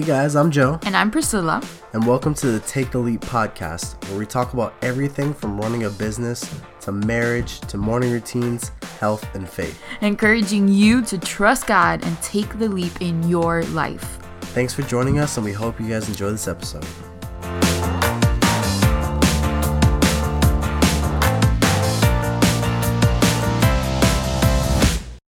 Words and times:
Hey 0.00 0.06
guys, 0.06 0.34
I'm 0.34 0.50
Joe, 0.50 0.78
And 0.86 0.96
I'm 0.96 1.10
Priscilla. 1.10 1.60
and 1.92 2.06
welcome 2.06 2.32
to 2.36 2.46
the 2.52 2.60
Take 2.60 2.90
the 2.90 2.98
Leap 2.98 3.20
podcast, 3.20 4.02
where 4.08 4.18
we 4.18 4.24
talk 4.24 4.54
about 4.54 4.72
everything 4.80 5.34
from 5.34 5.60
running 5.60 5.84
a 5.84 5.90
business 5.90 6.58
to 6.80 6.90
marriage 6.90 7.60
to 7.60 7.76
morning 7.76 8.10
routines, 8.10 8.72
health, 8.98 9.22
and 9.34 9.46
faith. 9.46 9.78
encouraging 10.00 10.68
you 10.68 11.02
to 11.02 11.18
trust 11.18 11.66
God 11.66 12.02
and 12.02 12.16
take 12.22 12.58
the 12.58 12.66
leap 12.66 13.02
in 13.02 13.28
your 13.28 13.62
life. 13.64 14.18
Thanks 14.54 14.72
for 14.72 14.80
joining 14.80 15.18
us, 15.18 15.36
and 15.36 15.44
we 15.44 15.52
hope 15.52 15.78
you 15.78 15.88
guys 15.88 16.08
enjoy 16.08 16.30
this 16.30 16.48
episode. 16.48 16.86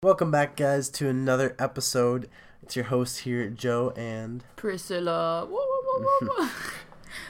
Welcome 0.03 0.31
back, 0.31 0.57
guys, 0.57 0.89
to 0.91 1.09
another 1.09 1.55
episode. 1.59 2.29
It's 2.71 2.77
your 2.77 2.85
host 2.85 3.19
here, 3.23 3.49
Joe, 3.51 3.93
and 3.97 4.45
Priscilla. 4.55 5.45
Woo, 5.45 5.55
woo, 5.55 5.83
woo, 5.99 6.07
woo, 6.21 6.29
woo. 6.39 6.49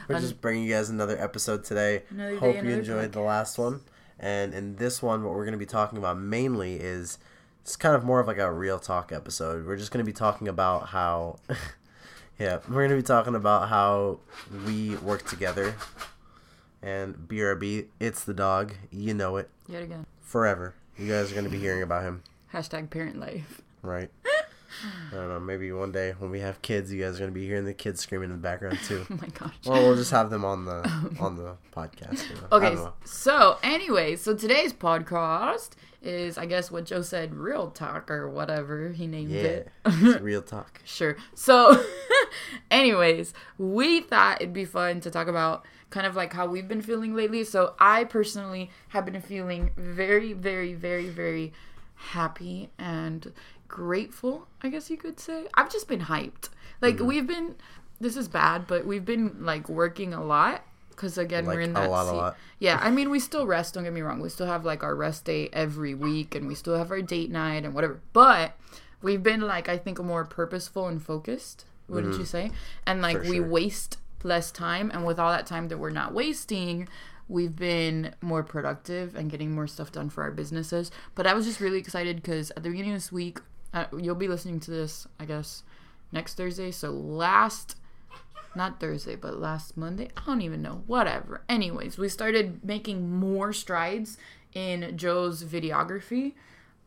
we're 0.06 0.20
just 0.20 0.42
bringing 0.42 0.64
you 0.64 0.74
guys 0.74 0.90
another 0.90 1.18
episode 1.18 1.64
today. 1.64 2.02
Another 2.10 2.32
day, 2.32 2.36
Hope 2.36 2.54
you 2.56 2.60
another 2.60 2.78
enjoyed 2.78 3.12
the 3.12 3.22
last 3.22 3.56
one. 3.56 3.80
And 4.18 4.52
in 4.52 4.76
this 4.76 5.02
one, 5.02 5.24
what 5.24 5.32
we're 5.32 5.46
going 5.46 5.52
to 5.52 5.58
be 5.58 5.64
talking 5.64 5.96
about 5.96 6.18
mainly 6.18 6.74
is 6.74 7.16
it's 7.62 7.74
kind 7.74 7.94
of 7.94 8.04
more 8.04 8.20
of 8.20 8.26
like 8.26 8.36
a 8.36 8.52
real 8.52 8.78
talk 8.78 9.12
episode. 9.12 9.66
We're 9.66 9.78
just 9.78 9.90
going 9.90 10.04
to 10.04 10.06
be 10.06 10.12
talking 10.12 10.46
about 10.46 10.88
how, 10.88 11.38
yeah, 12.38 12.58
we're 12.68 12.86
going 12.86 12.90
to 12.90 12.96
be 12.96 13.02
talking 13.02 13.34
about 13.34 13.70
how 13.70 14.20
we 14.66 14.96
work 14.96 15.26
together. 15.26 15.74
And 16.82 17.14
BRB, 17.16 17.86
it's 17.98 18.24
the 18.24 18.34
dog. 18.34 18.74
You 18.90 19.14
know 19.14 19.38
it. 19.38 19.48
Yet 19.66 19.84
again. 19.84 20.04
Forever. 20.20 20.74
You 20.98 21.08
guys 21.08 21.30
are 21.32 21.34
going 21.34 21.46
to 21.46 21.50
be 21.50 21.60
hearing 21.60 21.82
about 21.82 22.02
him, 22.02 22.24
Hashtag 22.52 22.90
parent 22.90 23.18
life. 23.18 23.62
right? 23.80 24.10
I 25.12 25.14
don't 25.14 25.28
know. 25.28 25.40
Maybe 25.40 25.72
one 25.72 25.92
day 25.92 26.14
when 26.18 26.30
we 26.30 26.40
have 26.40 26.62
kids, 26.62 26.92
you 26.92 27.02
guys 27.02 27.16
are 27.16 27.18
going 27.20 27.30
to 27.30 27.34
be 27.34 27.46
hearing 27.46 27.64
the 27.64 27.74
kids 27.74 28.00
screaming 28.00 28.30
in 28.30 28.36
the 28.36 28.42
background 28.42 28.78
too. 28.86 29.06
Oh 29.10 29.14
my 29.20 29.28
gosh. 29.28 29.54
Well, 29.66 29.82
we'll 29.82 29.96
just 29.96 30.10
have 30.10 30.30
them 30.30 30.44
on 30.44 30.64
the 30.64 30.84
um, 30.86 31.16
on 31.20 31.36
the 31.36 31.56
podcast. 31.74 32.28
You 32.28 32.36
know? 32.36 32.48
Okay, 32.52 32.76
so 33.04 33.58
anyway, 33.62 34.16
so 34.16 34.34
today's 34.34 34.72
podcast 34.72 35.70
is, 36.02 36.38
I 36.38 36.46
guess, 36.46 36.70
what 36.70 36.86
Joe 36.86 37.02
said, 37.02 37.34
real 37.34 37.70
talk 37.70 38.10
or 38.10 38.28
whatever 38.30 38.90
he 38.90 39.06
named 39.06 39.30
Yeah, 39.32 39.40
it. 39.42 39.68
it's 39.84 40.20
real 40.22 40.40
talk. 40.42 40.80
Sure. 40.84 41.16
So, 41.34 41.84
anyways, 42.70 43.34
we 43.58 44.00
thought 44.00 44.40
it'd 44.40 44.52
be 44.54 44.64
fun 44.64 45.00
to 45.00 45.10
talk 45.10 45.28
about 45.28 45.64
kind 45.90 46.06
of 46.06 46.16
like 46.16 46.32
how 46.32 46.46
we've 46.46 46.68
been 46.68 46.80
feeling 46.82 47.14
lately. 47.14 47.44
So, 47.44 47.74
I 47.78 48.04
personally 48.04 48.70
have 48.88 49.04
been 49.04 49.20
feeling 49.20 49.70
very, 49.76 50.32
very, 50.32 50.72
very, 50.72 51.08
very 51.08 51.52
happy 51.96 52.70
and 52.78 53.32
grateful, 53.70 54.46
I 54.62 54.68
guess 54.68 54.90
you 54.90 54.96
could 54.96 55.18
say. 55.20 55.46
I've 55.54 55.70
just 55.70 55.88
been 55.88 56.00
hyped. 56.02 56.48
Like, 56.82 56.96
Mm-hmm. 56.96 57.06
we've 57.06 57.26
been, 57.26 57.54
this 58.00 58.16
is 58.16 58.28
bad, 58.28 58.66
but 58.66 58.84
we've 58.84 59.04
been 59.04 59.44
like 59.44 59.68
working 59.68 60.12
a 60.12 60.22
lot. 60.24 60.62
Because 60.90 61.16
again, 61.16 61.46
Like, 61.46 61.54
we're 61.56 61.60
in 61.62 61.70
a 61.70 61.74
that 61.80 61.90
lot, 61.90 62.06
a 62.12 62.12
lot. 62.12 62.36
Yeah, 62.58 62.78
I 62.82 62.90
mean, 62.90 63.08
we 63.08 63.20
still 63.20 63.46
rest. 63.46 63.72
Don't 63.72 63.84
get 63.84 63.92
me 63.94 64.02
wrong. 64.02 64.20
We 64.20 64.28
still 64.28 64.46
have 64.46 64.66
like 64.66 64.82
our 64.82 64.94
rest 64.94 65.24
day 65.24 65.48
every 65.50 65.94
week, 65.94 66.34
and 66.34 66.46
we 66.46 66.54
still 66.54 66.76
have 66.76 66.90
our 66.90 67.00
date 67.00 67.30
night 67.30 67.64
and 67.64 67.72
whatever. 67.72 68.00
But 68.12 68.52
we've 69.00 69.22
been 69.22 69.40
like, 69.40 69.66
I 69.68 69.78
think, 69.78 69.98
more 70.02 70.24
purposeful 70.26 70.88
and 70.88 71.02
focused. 71.02 71.64
Wouldn't 71.88 72.18
you 72.18 72.24
say? 72.26 72.50
And 72.86 73.00
like, 73.00 73.16
Mm-hmm. 73.16 73.24
For 73.26 73.30
we 73.30 73.36
sure. 73.38 73.48
waste 73.48 73.96
less 74.22 74.50
time, 74.50 74.90
and 74.92 75.06
with 75.06 75.18
all 75.18 75.30
that 75.32 75.46
time 75.46 75.68
that 75.68 75.78
we're 75.78 75.88
not 75.90 76.12
wasting, 76.12 76.86
we've 77.28 77.56
been 77.56 78.14
more 78.20 78.42
productive 78.42 79.14
and 79.16 79.30
getting 79.30 79.52
more 79.52 79.66
stuff 79.66 79.90
done 79.90 80.10
for 80.10 80.22
our 80.22 80.30
businesses. 80.30 80.90
But 81.14 81.26
I 81.26 81.32
was 81.32 81.46
just 81.46 81.60
really 81.60 81.78
excited 81.78 82.16
because 82.16 82.50
at 82.50 82.62
the 82.62 82.68
beginning 82.68 82.90
of 82.92 82.96
this 82.96 83.10
week, 83.10 83.38
uh, 83.72 83.84
you'll 83.98 84.14
be 84.14 84.28
listening 84.28 84.60
to 84.60 84.70
this, 84.70 85.06
I 85.18 85.24
guess, 85.24 85.62
next 86.12 86.34
Thursday. 86.34 86.70
So 86.70 86.90
last 86.90 87.76
not 88.56 88.80
Thursday, 88.80 89.14
but 89.14 89.38
last 89.38 89.76
Monday. 89.76 90.08
I 90.16 90.22
don't 90.26 90.42
even 90.42 90.60
know. 90.62 90.82
Whatever. 90.88 91.42
Anyways, 91.48 91.98
we 91.98 92.08
started 92.08 92.64
making 92.64 93.08
more 93.10 93.52
strides 93.52 94.18
in 94.54 94.96
Joe's 94.96 95.44
videography 95.44 96.32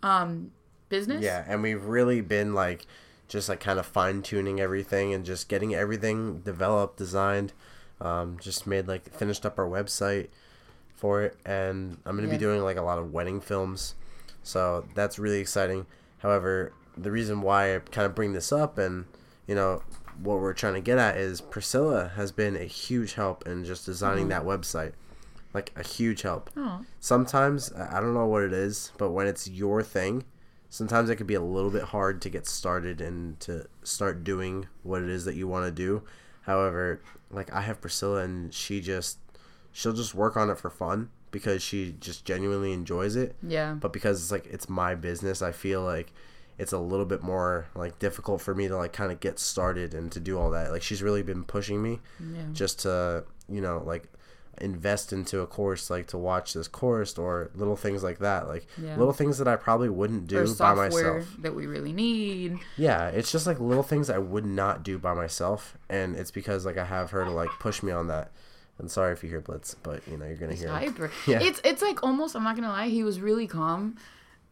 um 0.01 0.51
business. 0.89 1.23
Yeah, 1.23 1.45
and 1.47 1.61
we've 1.63 1.85
really 1.85 2.19
been 2.22 2.53
like 2.53 2.85
just 3.29 3.47
like 3.49 3.61
kind 3.61 3.79
of 3.79 3.85
fine 3.85 4.22
tuning 4.22 4.59
everything 4.59 5.13
and 5.13 5.25
just 5.25 5.47
getting 5.47 5.73
everything 5.73 6.39
developed, 6.41 6.97
designed. 6.97 7.53
Um, 8.01 8.38
just 8.41 8.67
made 8.67 8.88
like 8.88 9.09
finished 9.13 9.45
up 9.45 9.57
our 9.57 9.66
website 9.66 10.27
for 10.93 11.22
it, 11.23 11.38
and 11.45 11.97
I'm 12.05 12.16
gonna 12.17 12.27
Yeah. 12.27 12.33
be 12.33 12.39
doing 12.39 12.61
like 12.61 12.75
a 12.75 12.81
lot 12.81 12.99
of 12.99 13.13
wedding 13.13 13.39
films, 13.39 13.95
so 14.43 14.85
that's 14.93 15.17
really 15.17 15.39
exciting. 15.39 15.85
However, 16.23 16.73
the 16.97 17.11
reason 17.11 17.41
why 17.41 17.75
I 17.75 17.79
kind 17.79 18.06
of 18.06 18.16
bring 18.16 18.34
this 18.34 18.51
up 18.51 18.78
and 18.78 19.06
you 19.45 19.56
know 19.56 19.84
what 20.22 20.39
we're 20.39 20.53
trying 20.53 20.75
to 20.75 20.81
get 20.81 20.97
at 20.97 21.17
is 21.17 21.41
Priscilla 21.41 22.13
has 22.16 22.31
been 22.31 22.56
a 22.56 22.63
huge 22.63 23.13
help 23.13 23.45
in 23.45 23.66
just 23.66 23.85
designing 23.85 24.29
mm-hmm. 24.29 24.45
that 24.45 24.59
website, 24.59 24.94
like 25.53 25.72
a 25.75 25.84
huge 25.84 26.22
help. 26.22 26.50
Oh, 26.56 26.85
sometimes 27.00 27.72
I 27.73 27.97
I 27.97 28.00
don't 28.00 28.13
know 28.13 28.25
what 28.25 28.44
it 28.44 28.53
is, 28.53 28.91
but 28.97 29.11
when 29.11 29.28
it's 29.28 29.47
your 29.50 29.84
thing, 29.84 30.23
sometimes 30.69 31.09
it 31.09 31.17
can 31.17 31.28
be 31.28 31.34
a 31.34 31.41
little 31.41 31.72
bit 31.72 31.84
hard 31.84 32.22
to 32.22 32.29
get 32.29 32.47
started 32.47 33.01
and 33.01 33.40
to 33.41 33.67
start 33.84 34.23
doing 34.23 34.67
what 34.81 35.03
it 35.03 35.09
is 35.09 35.25
that 35.25 35.35
you 35.35 35.47
want 35.47 35.66
to 35.66 35.72
do. 35.72 36.03
However, 36.44 37.01
like 37.29 37.51
I 37.51 37.61
have 37.61 37.81
Priscilla 37.81 38.22
and 38.23 38.53
she 38.53 38.79
just 38.79 39.17
she'll 39.73 39.94
just 39.94 40.16
work 40.16 40.38
on 40.38 40.50
it 40.50 40.57
for 40.57 40.69
fun 40.69 41.09
because 41.33 41.61
she 41.61 41.95
just 41.99 42.23
genuinely 42.23 42.71
enjoys 42.71 43.17
it. 43.17 43.35
yeah. 43.44 43.73
But 43.73 43.91
because 43.91 44.21
it's 44.21 44.31
like 44.31 44.45
it's 44.45 44.69
my 44.69 44.95
business, 44.95 45.41
I 45.41 45.51
feel 45.51 45.81
like 45.81 46.13
it's 46.57 46.71
a 46.71 46.77
little 46.77 47.05
bit 47.05 47.21
more 47.23 47.66
like 47.75 47.99
difficult 47.99 48.39
for 48.39 48.55
me 48.55 48.67
to 48.69 48.77
like 48.77 48.94
kind 48.94 49.11
of 49.11 49.19
get 49.19 49.39
started 49.39 49.93
and 49.93 50.09
to 50.13 50.19
do 50.22 50.39
all 50.39 50.51
that. 50.51 50.72
Like 50.72 50.83
she's 50.83 51.03
really 51.03 51.23
been 51.23 51.43
pushing 51.43 51.81
me 51.83 51.99
Yeah. 52.22 52.43
just 52.53 52.79
to 52.81 53.25
you 53.49 53.59
know 53.59 53.83
like 53.85 54.07
invest 54.61 55.11
into 55.11 55.39
a 55.39 55.47
course 55.47 55.89
like 55.89 56.05
to 56.05 56.17
watch 56.17 56.53
this 56.53 56.67
course 56.67 57.17
or 57.17 57.49
little 57.55 57.75
things 57.75 58.03
like 58.03 58.19
that 58.19 58.47
like 58.47 58.67
Yeah. 58.79 58.95
little 58.97 59.11
things 59.11 59.39
that 59.39 59.47
i 59.47 59.55
probably 59.55 59.89
wouldn't 59.89 60.27
do 60.27 60.38
Or 60.38 60.43
buy 60.45 60.53
software 60.53 60.89
myself 61.16 61.35
that 61.41 61.55
we 61.55 61.66
really 61.66 61.91
need. 61.91 62.59
yeah 62.77 63.07
it's 63.07 63.31
just 63.31 63.47
like 63.47 63.59
little 63.59 63.81
things 63.81 64.11
i 64.11 64.19
would 64.19 64.45
not 64.45 64.83
do 64.83 64.99
by 64.99 65.16
myself 65.16 65.75
and 65.89 66.16
it's 66.16 66.29
because 66.29 66.67
like 66.67 66.77
i 66.77 66.85
have 66.85 67.09
her 67.09 67.25
to 67.25 67.31
like 67.31 67.49
push 67.59 67.81
me 67.81 67.91
on 67.91 68.05
that 68.09 68.31
and 68.79 68.89
sorry 68.89 69.13
if 69.13 69.23
you 69.23 69.29
hear 69.29 69.41
blitz 69.41 69.75
but 69.75 70.01
you 70.09 70.17
know 70.17 70.25
you're 70.25 70.35
gonna 70.38 70.53
hear 70.56 70.67
him. 70.69 70.75
Hyper. 70.75 71.11
Yeah. 71.28 71.39
It's 71.41 71.61
it's 71.63 71.81
like 71.81 72.03
almost 72.03 72.35
I'm 72.35 72.44
not 72.44 72.56
gonna 72.56 72.69
lie, 72.69 72.88
he 72.89 73.03
was 73.03 73.19
really 73.19 73.47
calm 73.47 73.95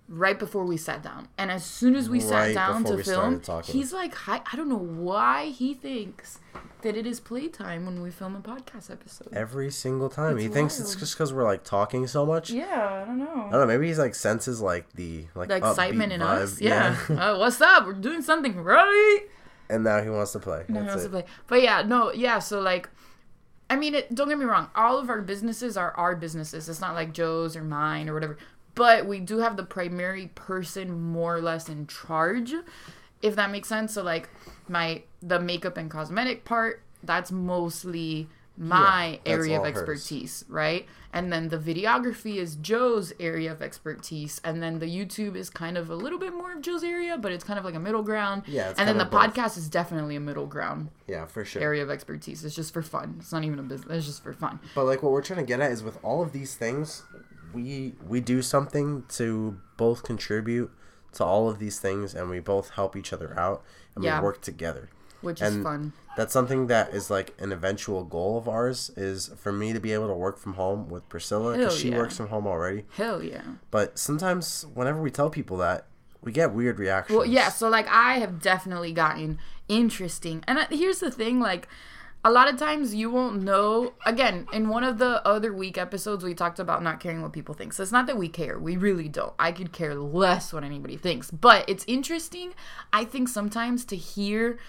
right 0.07 0.37
before 0.37 0.65
we 0.65 0.75
sat 0.75 1.01
down. 1.01 1.27
And 1.37 1.49
as 1.49 1.63
soon 1.65 1.95
as 1.95 2.09
we 2.09 2.19
sat 2.19 2.53
down 2.53 2.83
to 2.83 3.01
film, 3.03 3.41
he's 3.63 3.93
like 3.93 4.13
hi 4.13 4.41
I 4.51 4.55
don't 4.57 4.67
know 4.69 4.75
why 4.77 5.45
he 5.47 5.73
thinks 5.73 6.39
that 6.81 6.97
it 6.97 7.05
is 7.05 7.19
playtime 7.19 7.85
when 7.85 8.01
we 8.01 8.09
film 8.11 8.35
a 8.35 8.39
podcast 8.39 8.89
episode. 8.91 9.29
every 9.33 9.69
single 9.71 10.09
time 10.09 10.35
It's 10.35 10.43
he 10.43 10.49
thinks 10.49 10.79
it's 10.79 10.95
just 10.95 11.13
because 11.13 11.31
we're 11.31 11.43
like 11.43 11.63
talking 11.63 12.07
so 12.07 12.25
much 12.25 12.49
Yeah, 12.49 13.03
I 13.03 13.05
don't 13.05 13.19
know. 13.19 13.45
i 13.47 13.51
don't 13.51 13.61
know 13.61 13.65
maybe 13.67 13.87
he's 13.87 13.99
like 13.99 14.15
senses 14.15 14.61
like 14.61 14.91
the 14.93 15.25
like 15.35 15.47
the 15.49 15.57
excitement 15.57 16.11
in 16.11 16.21
vibe. 16.21 16.41
us. 16.41 16.59
Yeah. 16.59 16.97
uh, 17.09 17.37
what's 17.37 17.61
up? 17.61 17.85
We're 17.85 17.93
doing 17.93 18.21
something 18.21 18.55
right. 18.63 19.21
and 19.69 19.83
now 19.83 20.01
he 20.01 20.09
wants 20.09 20.31
to 20.33 20.39
play 20.39 20.65
No, 20.67 20.81
That's 20.83 20.95
no, 20.95 20.99
it. 21.01 21.03
to 21.03 21.09
play. 21.09 21.25
But 21.47 21.61
yeah, 21.61 21.83
no, 21.83 22.11
yeah. 22.11 22.39
So 22.39 22.59
like, 22.59 22.89
I 23.71 23.77
mean, 23.77 23.95
it, 23.95 24.13
don't 24.13 24.27
get 24.27 24.37
me 24.37 24.43
wrong. 24.43 24.67
All 24.75 24.99
of 24.99 25.09
our 25.09 25.21
businesses 25.21 25.77
are 25.77 25.93
our 25.93 26.13
businesses. 26.13 26.67
It's 26.67 26.81
not 26.81 26.93
like 26.93 27.13
Joe's 27.13 27.55
or 27.55 27.63
mine 27.63 28.09
or 28.09 28.13
whatever. 28.13 28.37
But 28.75 29.05
we 29.05 29.21
do 29.21 29.37
have 29.37 29.55
the 29.55 29.63
primary 29.63 30.27
person 30.35 31.13
more 31.13 31.37
or 31.37 31.41
less 31.41 31.69
in 31.69 31.87
charge, 31.87 32.53
if 33.21 33.37
that 33.37 33.49
makes 33.49 33.69
sense. 33.69 33.93
So 33.93 34.03
like, 34.03 34.27
my 34.67 35.03
the 35.21 35.39
makeup 35.39 35.77
and 35.77 35.89
cosmetic 35.89 36.43
part, 36.43 36.83
that's 37.01 37.31
mostly 37.31 38.27
my 38.57 39.19
that's 39.23 39.37
area 39.39 39.55
of 39.55 39.61
all 39.61 39.65
hers. 39.65 39.77
expertise, 39.77 40.45
right? 40.47 40.85
And 41.13 41.31
then 41.31 41.49
the 41.49 41.57
videography 41.57 42.35
is 42.35 42.55
Joe's 42.55 43.11
area 43.19 43.51
of 43.51 43.61
expertise, 43.61 44.39
and 44.43 44.61
then 44.63 44.79
the 44.79 44.85
YouTube 44.85 45.35
is 45.35 45.49
kind 45.49 45.77
of 45.77 45.89
a 45.89 45.95
little 45.95 46.19
bit 46.19 46.33
more 46.33 46.53
of 46.53 46.61
Joe's 46.61 46.83
area, 46.83 47.17
but 47.17 47.31
it's 47.33 47.43
kind 47.43 47.59
of 47.59 47.65
like 47.65 47.75
a 47.75 47.79
middle 47.79 48.03
ground. 48.03 48.43
Yeah, 48.47 48.73
and 48.77 48.87
then 48.87 48.97
the 48.97 49.05
both. 49.05 49.33
podcast 49.33 49.57
is 49.57 49.67
definitely 49.67 50.15
a 50.15 50.19
middle 50.21 50.45
ground 50.47 50.89
yeah 51.07 51.25
for 51.25 51.43
sure 51.43 51.61
area 51.61 51.83
of 51.83 51.89
expertise. 51.89 52.45
It's 52.45 52.55
just 52.55 52.71
for 52.73 52.81
fun. 52.81 53.17
It's 53.19 53.31
not 53.33 53.43
even 53.43 53.59
a 53.59 53.63
business. 53.63 53.97
It's 53.97 54.05
just 54.05 54.23
for 54.23 54.31
fun. 54.33 54.59
But 54.75 54.85
like 54.85 55.03
what 55.03 55.11
we're 55.11 55.21
trying 55.21 55.39
to 55.39 55.45
get 55.45 55.59
at 55.59 55.71
is 55.71 55.83
with 55.83 55.97
all 56.03 56.21
of 56.21 56.31
these 56.31 56.55
things, 56.55 57.03
we 57.53 57.95
we 58.07 58.19
do 58.21 58.41
something 58.41 59.03
to 59.09 59.59
both 59.77 60.03
contribute 60.03 60.71
to 61.13 61.25
all 61.25 61.49
of 61.49 61.59
these 61.59 61.77
things, 61.79 62.13
and 62.13 62.29
we 62.29 62.39
both 62.39 62.69
help 62.71 62.95
each 62.95 63.11
other 63.11 63.37
out, 63.37 63.63
and 63.95 64.03
Yeah. 64.03 64.19
we 64.19 64.23
work 64.23 64.41
together. 64.41 64.89
Which 65.21 65.41
is 65.41 65.61
fun. 65.63 65.93
That's 66.17 66.33
something 66.33 66.67
that 66.67 66.93
is 66.93 67.09
like 67.09 67.33
an 67.39 67.51
eventual 67.51 68.03
goal 68.03 68.37
of 68.37 68.49
ours 68.49 68.91
is 68.97 69.31
for 69.37 69.51
me 69.51 69.71
to 69.71 69.79
be 69.79 69.93
able 69.93 70.07
to 70.07 70.13
work 70.13 70.37
from 70.37 70.55
home 70.55 70.89
with 70.89 71.07
Priscilla 71.07 71.57
because 71.57 71.77
she 71.77 71.89
yeah. 71.89 71.97
works 71.97 72.17
from 72.17 72.27
home 72.27 72.45
already. 72.45 72.85
Hell 72.97 73.23
yeah. 73.23 73.43
But 73.71 73.97
sometimes 73.97 74.65
whenever 74.73 75.01
we 75.01 75.09
tell 75.09 75.29
people 75.29 75.57
that, 75.57 75.85
we 76.21 76.31
get 76.31 76.53
weird 76.53 76.79
reactions. 76.79 77.17
Well, 77.17 77.25
yeah. 77.25 77.49
So 77.49 77.69
like, 77.69 77.87
I 77.87 78.19
have 78.19 78.41
definitely 78.41 78.91
gotten 78.91 79.39
interesting. 79.69 80.43
And 80.47 80.59
uh, 80.59 80.67
here's 80.69 80.99
the 80.99 81.11
thing, 81.11 81.39
like. 81.39 81.67
A 82.23 82.29
lot 82.29 82.47
of 82.47 82.55
times 82.55 82.93
you 82.93 83.09
won't 83.09 83.41
know. 83.41 83.93
Again, 84.05 84.45
in 84.53 84.69
one 84.69 84.83
of 84.83 84.99
the 84.99 85.25
other 85.27 85.51
week 85.51 85.75
episodes, 85.75 86.23
we 86.23 86.35
talked 86.35 86.59
about 86.59 86.83
not 86.83 86.99
caring 86.99 87.23
what 87.23 87.33
people 87.33 87.55
think. 87.55 87.73
So 87.73 87.81
it's 87.81 87.91
not 87.91 88.05
that 88.05 88.15
we 88.15 88.29
care. 88.29 88.59
We 88.59 88.77
really 88.77 89.09
don't. 89.09 89.33
I 89.39 89.51
could 89.51 89.71
care 89.71 89.95
less 89.95 90.53
what 90.53 90.63
anybody 90.63 90.97
thinks. 90.97 91.31
But 91.31 91.67
it's 91.67 91.83
interesting, 91.87 92.53
I 92.93 93.05
think, 93.05 93.27
sometimes 93.27 93.85
to 93.85 93.95
hear 93.95 94.59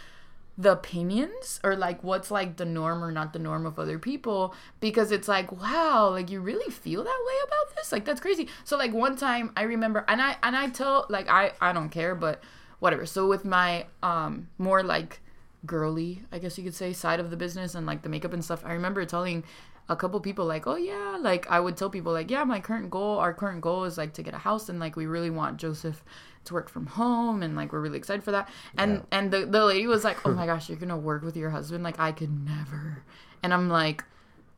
the 0.62 0.73
opinions 0.73 1.59
or 1.64 1.75
like 1.75 2.03
what's 2.05 2.31
like 2.31 2.56
the 2.56 2.64
norm 2.64 3.03
or 3.03 3.11
not 3.11 3.32
the 3.32 3.38
norm 3.38 3.67
of 3.67 3.79
other 3.79 3.99
people 3.99 4.55
because 4.81 5.11
it's 5.11 5.26
like 5.26 5.50
wow 5.50 6.09
like 6.11 6.31
you 6.31 6.41
really 6.41 6.70
feel 6.70 7.03
that 7.03 7.25
way 7.26 7.35
about 7.47 7.76
this? 7.76 7.93
Like 7.93 8.05
that's 8.05 8.20
crazy. 8.20 8.49
So 8.64 8.76
like 8.76 8.93
one 8.93 9.17
time 9.17 9.53
i 9.56 9.62
remember 9.62 10.05
and 10.09 10.23
i 10.23 10.37
and 10.43 10.56
i 10.56 10.69
tell 10.69 11.06
like 11.09 11.29
i 11.29 11.53
i 11.61 11.73
don't 11.73 11.91
care 11.91 12.14
but 12.14 12.43
whatever. 12.79 13.06
So 13.06 13.26
with 13.26 13.44
my 13.44 13.87
um 14.03 14.49
more 14.59 14.82
like 14.82 15.20
girly 15.64 16.23
i 16.32 16.38
guess 16.38 16.59
you 16.59 16.64
could 16.64 16.75
say 16.75 16.93
side 16.93 17.20
of 17.20 17.31
the 17.31 17.37
business 17.37 17.76
and 17.76 17.87
like 17.87 18.03
the 18.03 18.09
makeup 18.09 18.32
and 18.32 18.44
stuff 18.44 18.64
i 18.64 18.73
remember 18.73 19.05
telling 19.05 19.44
a 19.88 19.96
couple 19.96 20.19
people 20.20 20.44
like 20.46 20.67
oh 20.67 20.76
yeah 20.76 21.19
like 21.20 21.49
i 21.50 21.58
would 21.58 21.76
tell 21.76 21.90
people 21.90 22.12
like 22.12 22.31
yeah 22.31 22.44
my 22.44 22.61
current 22.61 22.88
goal 22.90 23.19
our 23.19 23.34
current 23.34 23.61
goal 23.61 23.84
is 23.84 23.99
like 23.99 24.12
to 24.14 24.23
get 24.23 24.32
a 24.32 24.38
house 24.38 24.69
and 24.69 24.79
like 24.81 24.96
we 24.96 25.06
really 25.06 25.31
want 25.31 25.58
joseph 25.58 26.05
to 26.44 26.55
work 26.55 26.69
from 26.69 26.87
home 26.87 27.43
and 27.43 27.56
like 27.56 27.73
we're 27.73 27.81
really 27.81 27.99
excited 27.99 28.23
for 28.25 28.31
that 28.32 28.49
and 28.79 28.93
Yeah. 28.93 29.00
and 29.19 29.31
the, 29.32 29.44
the 29.46 29.64
lady 29.64 29.87
was 29.87 30.05
like 30.05 30.19
oh 30.26 30.32
my 30.32 30.46
gosh 30.46 30.69
you're 30.69 30.79
gonna 30.79 30.96
work 30.96 31.23
with 31.23 31.37
your 31.37 31.50
husband 31.50 31.82
like 31.84 31.99
i 31.99 32.12
could 32.12 32.44
never 32.46 33.02
and 33.43 33.52
i'm 33.52 33.69
like 33.69 34.05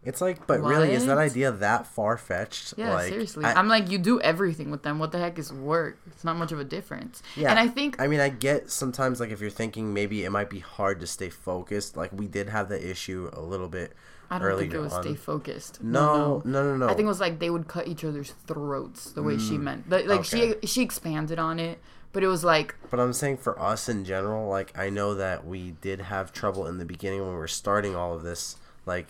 It's 0.04 0.20
like, 0.20 0.46
but 0.46 0.60
really, 0.60 0.92
is 0.92 1.06
that 1.06 1.16
idea 1.16 1.50
that 1.50 1.86
far 1.86 2.18
fetched? 2.18 2.74
yeah 2.76 2.92
like, 2.92 3.08
seriously 3.08 3.44
I, 3.46 3.58
am 3.58 3.68
like 3.68 3.90
you 3.90 3.96
do 3.98 4.20
everything 4.20 4.70
with 4.70 4.82
them 4.82 4.98
what 4.98 5.10
the 5.12 5.18
heck 5.18 5.38
is 5.38 5.50
work 5.52 5.98
it's 6.06 6.22
not 6.24 6.36
much 6.36 6.52
of 6.52 6.60
a 6.60 6.64
difference 6.64 7.22
Yeah. 7.36 7.48
and 7.50 7.58
i 7.58 7.66
think 7.66 7.96
I 7.98 8.06
mean, 8.06 8.20
I 8.20 8.28
get 8.28 8.70
sometimes 8.70 9.18
like 9.20 9.30
if 9.30 9.40
you're 9.40 9.48
thinking 9.50 9.94
maybe 9.94 10.24
it 10.24 10.30
might 10.30 10.50
be 10.50 10.60
hard 10.60 11.00
to 11.00 11.06
stay 11.06 11.30
focused. 11.30 11.96
Like 11.96 12.12
we 12.12 12.26
did 12.28 12.50
have 12.50 12.68
the 12.68 12.90
issue 12.90 13.30
a 13.32 13.40
little 13.40 13.68
bit 13.68 13.92
i 14.30 14.38
don't 14.38 14.58
think 14.58 14.72
it 14.72 14.78
was 14.78 14.92
on. 14.92 15.02
stay 15.02 15.14
focused 15.14 15.82
No, 15.82 16.42
no, 16.44 16.62
no, 16.62 16.76
no. 16.76 16.76
no, 16.76 16.86
I 16.86 16.94
think 16.94 17.04
it 17.06 17.08
was 17.08 17.20
like 17.20 17.38
they 17.38 17.50
would 17.50 17.68
cut 17.68 17.86
each 17.88 18.04
other's 18.04 18.32
throats 18.46 19.10
the 19.12 19.22
way 19.22 19.38
she 19.38 19.58
meant. 19.58 19.88
Like, 19.88 20.06
like 20.06 20.20
Mm, 20.20 20.34
okay. 20.34 20.58
she 20.62 20.66
she 20.66 20.82
expanded 20.82 21.38
on 21.38 21.58
it, 21.60 21.78
but 22.12 22.22
it 22.22 22.28
was 22.28 22.42
like 22.44 22.74
But 22.90 23.00
I'm 23.00 23.12
saying 23.12 23.38
for 23.38 23.60
us 23.60 23.88
in 23.88 24.04
general, 24.04 24.48
like 24.48 24.76
I 24.78 24.90
know 24.90 25.14
that 25.14 25.46
we 25.46 25.72
did 25.80 26.00
have 26.02 26.32
trouble 26.32 26.66
in 26.66 26.78
the 26.78 26.84
beginning 26.84 27.20
when 27.20 27.30
we 27.30 27.36
were 27.36 27.48
starting 27.48 27.94
all 27.94 28.14
of 28.14 28.22
this. 28.22 28.56
Like 28.86 29.08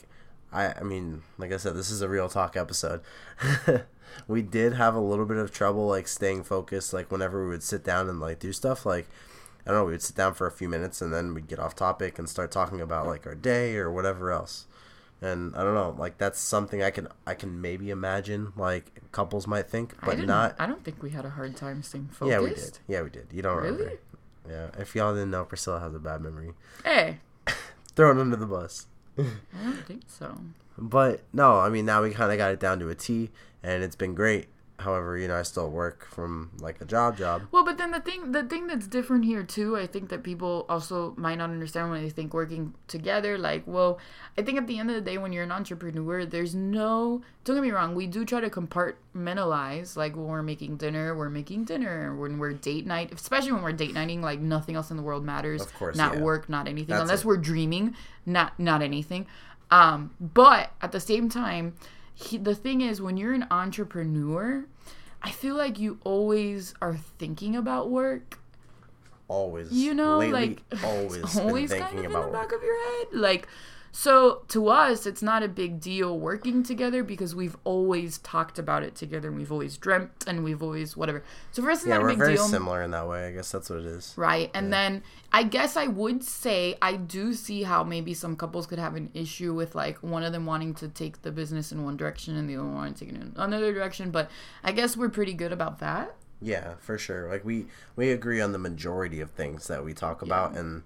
I 0.52 0.72
I 0.72 0.82
mean, 0.82 1.22
like 1.38 1.52
I 1.52 1.56
said, 1.58 1.74
this 1.74 1.90
is 1.90 2.00
a 2.02 2.08
real 2.08 2.28
talk 2.28 2.56
episode. 2.56 3.00
we 4.28 4.42
did 4.42 4.74
have 4.74 4.94
a 4.94 5.00
little 5.00 5.26
bit 5.26 5.36
of 5.38 5.50
trouble 5.52 5.86
like 5.88 6.06
staying 6.08 6.44
focused 6.44 6.92
like 6.92 7.10
whenever 7.10 7.42
we 7.44 7.50
would 7.50 7.62
sit 7.62 7.82
down 7.84 8.08
and 8.08 8.20
like 8.20 8.38
do 8.38 8.52
stuff 8.52 8.86
like 8.86 9.08
I 9.66 9.70
don't 9.70 9.78
know, 9.80 9.84
we 9.86 9.92
would 9.92 10.02
sit 10.02 10.14
down 10.16 10.34
for 10.34 10.46
a 10.46 10.50
few 10.52 10.68
minutes 10.68 11.00
and 11.00 11.12
then 11.12 11.32
we'd 11.34 11.48
get 11.48 11.58
off 11.58 11.74
topic 11.74 12.18
and 12.18 12.28
start 12.28 12.50
talking 12.52 12.80
about 12.82 13.06
like 13.06 13.26
our 13.26 13.34
day 13.34 13.76
or 13.76 13.90
whatever 13.90 14.30
else. 14.30 14.66
And 15.24 15.56
I 15.56 15.62
don't 15.64 15.74
know, 15.74 15.94
like 15.98 16.18
that's 16.18 16.38
something 16.38 16.82
I 16.82 16.90
can 16.90 17.08
I 17.26 17.34
can 17.34 17.60
maybe 17.60 17.88
imagine 17.90 18.52
like 18.56 19.00
couples 19.12 19.46
might 19.46 19.68
think, 19.68 19.94
but 20.04 20.12
didn't. 20.16 20.26
not 20.26 20.54
I 20.58 20.66
don't 20.66 20.84
think 20.84 21.02
we 21.02 21.10
had 21.10 21.24
a 21.24 21.30
hard 21.30 21.56
time 21.56 21.82
staying 21.82 22.08
focused. 22.08 22.30
yeah, 22.30 22.40
we 22.40 22.50
did. 22.54 22.78
Yeah, 22.86 23.02
we 23.02 23.10
did. 23.10 23.26
You 23.32 23.40
don't 23.42 23.56
Really? 23.56 23.70
remember. 23.72 24.00
Yeah. 24.48 24.68
If 24.78 24.94
y'all 24.94 25.14
didn't 25.14 25.30
know, 25.30 25.44
Priscilla 25.44 25.80
has 25.80 25.94
a 25.94 25.98
bad 25.98 26.20
memory. 26.20 26.52
Hey, 26.84 27.20
Thrown 27.96 28.18
under 28.18 28.36
the 28.36 28.46
bus. 28.46 28.86
I 29.18 29.24
don't 29.62 29.86
think 29.86 30.02
so. 30.08 30.38
But 30.76 31.22
no, 31.32 31.60
I 31.60 31.68
mean 31.70 31.86
now 31.86 32.02
we 32.02 32.10
kind 32.12 32.30
of 32.32 32.36
got 32.38 32.50
it 32.52 32.60
down 32.60 32.78
to 32.80 32.88
a 32.90 32.94
T, 32.94 33.30
and 33.62 33.82
it's 33.82 33.96
been 33.96 34.14
great. 34.14 34.48
However, 34.80 35.16
you 35.16 35.28
know, 35.28 35.36
I 35.36 35.42
still 35.42 35.70
work 35.70 36.04
from 36.04 36.50
like 36.58 36.80
a 36.80 36.84
job 36.84 37.16
job. 37.16 37.42
Well, 37.52 37.64
but 37.64 37.78
then 37.78 37.92
the 37.92 38.00
thing, 38.00 38.32
the 38.32 38.42
thing 38.42 38.66
that's 38.66 38.88
different 38.88 39.24
here 39.24 39.44
too, 39.44 39.76
I 39.76 39.86
think 39.86 40.08
that 40.08 40.24
people 40.24 40.66
also 40.68 41.14
might 41.16 41.36
not 41.36 41.50
understand 41.50 41.90
when 41.90 42.02
they 42.02 42.10
think 42.10 42.34
working 42.34 42.74
together. 42.88 43.38
Like, 43.38 43.62
well, 43.66 44.00
I 44.36 44.42
think 44.42 44.58
at 44.58 44.66
the 44.66 44.80
end 44.80 44.90
of 44.90 44.96
the 44.96 45.00
day, 45.00 45.16
when 45.16 45.32
you're 45.32 45.44
an 45.44 45.52
entrepreneur, 45.52 46.26
there's 46.26 46.56
no. 46.56 47.22
Don't 47.44 47.56
get 47.56 47.62
me 47.62 47.70
wrong, 47.70 47.94
we 47.94 48.08
do 48.08 48.24
try 48.24 48.40
to 48.40 48.50
compartmentalize. 48.50 49.96
Like 49.96 50.16
when 50.16 50.26
we're 50.26 50.42
making 50.42 50.78
dinner, 50.78 51.16
we're 51.16 51.30
making 51.30 51.66
dinner. 51.66 52.16
When 52.16 52.38
we're 52.38 52.52
date 52.52 52.84
night, 52.84 53.12
especially 53.12 53.52
when 53.52 53.62
we're 53.62 53.72
date 53.72 53.94
nighting, 53.94 54.22
like 54.22 54.40
nothing 54.40 54.74
else 54.74 54.90
in 54.90 54.96
the 54.96 55.04
world 55.04 55.24
matters. 55.24 55.62
Of 55.62 55.74
course, 55.74 55.96
not 55.96 56.14
yeah. 56.14 56.20
work, 56.20 56.48
not 56.48 56.66
anything, 56.66 56.88
That's 56.88 57.02
unless 57.02 57.20
it. 57.20 57.26
we're 57.26 57.36
dreaming, 57.36 57.94
not 58.26 58.58
not 58.58 58.82
anything. 58.82 59.26
Um, 59.70 60.10
but 60.20 60.72
at 60.82 60.90
the 60.90 61.00
same 61.00 61.28
time, 61.28 61.74
he, 62.14 62.38
the 62.38 62.54
thing 62.54 62.80
is, 62.80 63.00
when 63.02 63.16
you're 63.16 63.32
an 63.34 63.46
entrepreneur, 63.50 64.64
I 65.22 65.30
feel 65.30 65.56
like 65.56 65.78
you 65.78 65.98
always 66.04 66.74
are 66.80 66.96
thinking 67.18 67.56
about 67.56 67.90
work. 67.90 68.38
Always, 69.26 69.72
You 69.72 69.94
know, 69.94 70.18
lately, 70.18 70.32
like 70.32 70.62
always, 70.84 71.38
always 71.38 71.70
thinking 71.70 71.86
kind 71.88 71.98
of 72.00 72.04
in 72.06 72.12
the 72.12 72.20
work. 72.20 72.32
back 72.32 72.52
of 72.52 72.62
your 72.62 72.76
head. 72.98 73.06
Like, 73.12 73.48
so 73.96 74.42
to 74.48 74.66
us, 74.70 75.06
it's 75.06 75.22
not 75.22 75.44
a 75.44 75.48
big 75.48 75.80
deal 75.80 76.18
working 76.18 76.64
together 76.64 77.04
because 77.04 77.32
we've 77.32 77.56
always 77.62 78.18
talked 78.18 78.58
about 78.58 78.82
it 78.82 78.96
together 78.96 79.28
and 79.28 79.36
we've 79.36 79.52
always 79.52 79.76
dreamt 79.76 80.24
and 80.26 80.42
we've 80.42 80.64
always 80.64 80.96
whatever. 80.96 81.22
So 81.52 81.62
for 81.62 81.70
us, 81.70 81.78
it's 81.78 81.86
Yeah, 81.86 81.94
not 81.94 82.00
a 82.00 82.02
we're 82.02 82.08
big 82.10 82.18
very 82.18 82.34
deal. 82.34 82.44
similar 82.44 82.82
in 82.82 82.90
that 82.90 83.06
way. 83.06 83.28
I 83.28 83.30
guess 83.30 83.52
that's 83.52 83.70
what 83.70 83.78
it 83.78 83.84
is. 83.86 84.12
Right. 84.16 84.50
And 84.52 84.72
then 84.72 85.04
I 85.32 85.44
guess 85.44 85.76
I 85.76 85.86
would 85.86 86.24
say 86.24 86.76
I 86.82 86.96
do 86.96 87.32
see 87.34 87.62
how 87.62 87.84
maybe 87.84 88.14
some 88.14 88.34
couples 88.34 88.66
could 88.66 88.80
have 88.80 88.96
an 88.96 89.10
issue 89.14 89.54
with 89.54 89.76
like 89.76 90.02
one 90.02 90.24
of 90.24 90.32
them 90.32 90.44
wanting 90.44 90.74
to 90.74 90.88
take 90.88 91.22
the 91.22 91.30
business 91.30 91.70
in 91.70 91.84
one 91.84 91.96
direction 91.96 92.34
and 92.34 92.50
the 92.50 92.56
other 92.56 92.64
one 92.64 92.74
wanting 92.74 92.94
to 92.94 93.04
take 93.04 93.14
it 93.14 93.20
in 93.22 93.32
another 93.36 93.72
direction. 93.72 94.10
But 94.10 94.28
I 94.64 94.72
guess 94.72 94.96
we're 94.96 95.08
pretty 95.08 95.34
good 95.34 95.52
about 95.52 95.78
that. 95.78 96.16
Yeah, 96.42 96.74
for 96.80 96.98
sure. 96.98 97.28
Like 97.30 97.44
we 97.44 97.66
we 97.94 98.10
agree 98.10 98.40
on 98.40 98.50
the 98.50 98.58
majority 98.58 99.20
of 99.20 99.30
things 99.30 99.68
that 99.68 99.84
we 99.84 99.94
talk 99.94 100.20
about, 100.20 100.56
and 100.56 100.82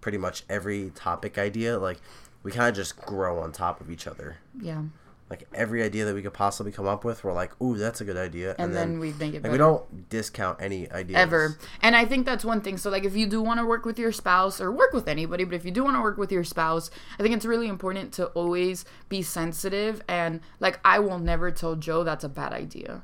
pretty 0.00 0.16
much 0.18 0.42
every 0.48 0.90
topic 0.94 1.36
idea. 1.36 1.78
Like 1.78 1.98
we 2.46 2.52
kind 2.52 2.68
of 2.68 2.76
just 2.76 2.96
grow 2.96 3.40
on 3.40 3.50
top 3.50 3.80
of 3.80 3.90
each 3.90 4.06
other. 4.06 4.36
Yeah. 4.62 4.82
Like 5.28 5.48
every 5.52 5.82
idea 5.82 6.04
that 6.04 6.14
we 6.14 6.22
could 6.22 6.32
possibly 6.32 6.70
come 6.70 6.86
up 6.86 7.04
with, 7.04 7.24
we're 7.24 7.32
like, 7.32 7.60
"Ooh, 7.60 7.76
that's 7.76 8.00
a 8.00 8.04
good 8.04 8.16
idea," 8.16 8.54
And, 8.56 8.72
then, 8.72 9.00
we 9.00 9.12
make 9.14 9.34
it 9.34 9.42
like 9.42 9.50
we 9.50 9.58
don't 9.58 10.08
discount 10.08 10.62
any 10.62 10.88
ideas 10.92 11.18
ever. 11.18 11.58
And 11.82 11.96
I 11.96 12.04
think 12.04 12.24
that's 12.24 12.44
one 12.44 12.60
thing. 12.60 12.76
So 12.76 12.88
like 12.88 13.04
if 13.04 13.16
you 13.16 13.26
do 13.26 13.42
want 13.42 13.58
to 13.58 13.66
work 13.66 13.84
with 13.84 13.98
your 13.98 14.12
spouse 14.12 14.60
or 14.60 14.70
work 14.70 14.92
with 14.92 15.08
anybody, 15.08 15.42
but 15.42 15.56
if 15.56 15.64
you 15.64 15.72
do 15.72 15.82
want 15.82 15.96
to 15.96 16.00
work 16.00 16.18
with 16.18 16.30
your 16.30 16.44
spouse, 16.44 16.88
I 17.18 17.24
think 17.24 17.34
it's 17.34 17.44
really 17.44 17.66
important 17.66 18.12
to 18.12 18.26
always 18.26 18.84
be 19.08 19.22
sensitive 19.22 20.00
and 20.06 20.40
like 20.60 20.78
I 20.84 21.00
will 21.00 21.18
never 21.18 21.50
tell 21.50 21.74
Joe 21.74 22.04
that's 22.04 22.22
a 22.22 22.28
bad 22.28 22.52
idea. 22.52 23.02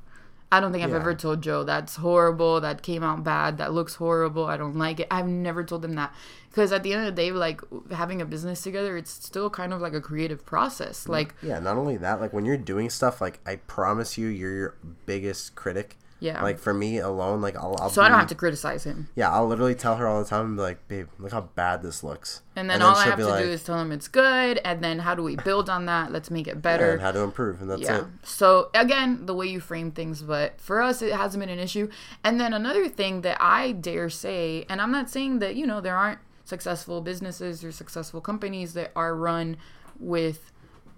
I 0.52 0.60
don't 0.60 0.70
think 0.70 0.84
I've 0.84 0.90
Yeah. 0.90 0.96
ever 0.96 1.14
told 1.14 1.40
Joe 1.42 1.64
that's 1.64 1.96
horrible, 1.96 2.60
that 2.60 2.82
came 2.82 3.02
out 3.02 3.24
bad, 3.24 3.56
that 3.58 3.72
looks 3.72 3.94
horrible, 3.94 4.44
I 4.44 4.56
don't 4.58 4.76
like 4.76 5.00
it. 5.00 5.08
I've 5.10 5.26
never 5.26 5.64
told 5.64 5.84
him 5.84 5.94
that. 5.94 6.14
Because 6.50 6.70
at 6.70 6.82
the 6.82 6.92
end 6.92 7.06
of 7.08 7.16
the 7.16 7.22
day, 7.22 7.32
like 7.32 7.62
having 7.90 8.20
a 8.20 8.26
business 8.26 8.60
together, 8.62 8.96
it's 8.98 9.10
still 9.10 9.48
kind 9.48 9.72
of 9.72 9.80
like 9.80 9.94
a 9.94 10.00
creative 10.02 10.44
process. 10.44 11.06
Mm, 11.06 11.08
like, 11.08 11.34
Yeah, 11.42 11.58
not 11.58 11.78
only 11.78 11.96
that, 11.96 12.20
like 12.20 12.34
when 12.34 12.44
you're 12.44 12.58
doing 12.58 12.90
stuff, 12.90 13.20
like 13.22 13.40
I 13.46 13.56
promise 13.56 14.18
you, 14.18 14.28
you're 14.28 14.54
your 14.54 14.74
biggest 15.06 15.54
critic. 15.54 15.96
Yeah. 16.22 16.40
Like 16.40 16.60
for 16.60 16.72
me 16.72 16.98
alone, 16.98 17.40
like 17.40 17.56
I'll, 17.56 17.74
I'll 17.80 17.90
so 17.90 18.00
I 18.00 18.08
don't 18.08 18.16
have 18.16 18.28
to 18.28 18.36
criticize 18.36 18.84
him. 18.84 19.08
Yeah, 19.16 19.32
I'll 19.32 19.48
literally 19.48 19.74
tell 19.74 19.96
her 19.96 20.06
all 20.06 20.22
the 20.22 20.28
time, 20.28 20.56
like, 20.56 20.86
"Babe, 20.86 21.08
look 21.18 21.32
how 21.32 21.40
bad 21.40 21.82
this 21.82 22.04
looks." 22.04 22.42
And 22.54 22.70
then, 22.70 22.80
all 22.80 22.94
I 22.94 23.06
have 23.06 23.18
to 23.18 23.26
like, 23.26 23.42
do 23.42 23.50
is 23.50 23.64
tell 23.64 23.80
him 23.80 23.90
it's 23.90 24.06
good, 24.06 24.60
and 24.64 24.84
then 24.84 25.00
how 25.00 25.16
do 25.16 25.24
we 25.24 25.34
build 25.34 25.68
on 25.68 25.86
that? 25.86 26.12
Let's 26.12 26.30
make 26.30 26.46
it 26.46 26.62
better. 26.62 26.92
and 26.92 27.00
how 27.00 27.10
to 27.10 27.20
improve, 27.20 27.60
and 27.60 27.68
that's 27.68 27.82
yeah. 27.82 28.02
it. 28.02 28.04
So 28.22 28.70
again, 28.72 29.26
the 29.26 29.34
way 29.34 29.46
you 29.46 29.58
frame 29.58 29.90
things, 29.90 30.22
but 30.22 30.60
for 30.60 30.80
us, 30.80 31.02
it 31.02 31.12
hasn't 31.12 31.40
been 31.40 31.48
an 31.48 31.58
issue. 31.58 31.90
And 32.22 32.40
then 32.40 32.52
another 32.52 32.88
thing 32.88 33.22
that 33.22 33.38
I 33.40 33.72
dare 33.72 34.08
say, 34.08 34.64
and 34.68 34.80
I'm 34.80 34.92
not 34.92 35.10
saying 35.10 35.40
that 35.40 35.56
you 35.56 35.66
know 35.66 35.80
there 35.80 35.96
aren't 35.96 36.20
successful 36.44 37.00
businesses 37.00 37.64
or 37.64 37.72
successful 37.72 38.20
companies 38.20 38.74
that 38.74 38.92
are 38.94 39.16
run 39.16 39.56
with, 39.98 40.52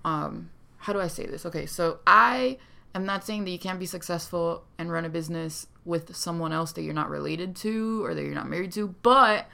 um, 0.05 0.51
how 0.77 0.93
do 0.93 1.01
I 1.01 1.07
say 1.07 1.25
this? 1.25 1.47
Okay, 1.47 1.65
so 1.65 2.01
I 2.07 2.59
am 2.95 3.05
not 3.05 3.25
saying 3.25 3.45
that 3.45 3.51
you 3.51 3.59
can't 3.59 3.79
be 3.79 3.87
successful 3.87 4.65
and 4.79 4.91
run 4.91 5.05
a 5.05 5.09
business 5.09 5.67
with 5.85 6.15
someone 6.15 6.53
else 6.53 6.73
that 6.73 6.83
you're 6.83 6.95
not 6.95 7.11
related 7.11 7.57
to 7.57 8.05
or 8.05 8.15
that 8.15 8.23
you're 8.23 8.35
not 8.35 8.49
married 8.49 8.73
to, 8.73 8.89
but 9.03 9.49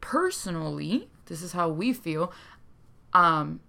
personally, 0.00 1.08
this 1.26 1.42
is 1.42 1.52
how 1.52 1.68
we 1.68 1.92
feel. 1.92 2.32
Um, 3.12 3.60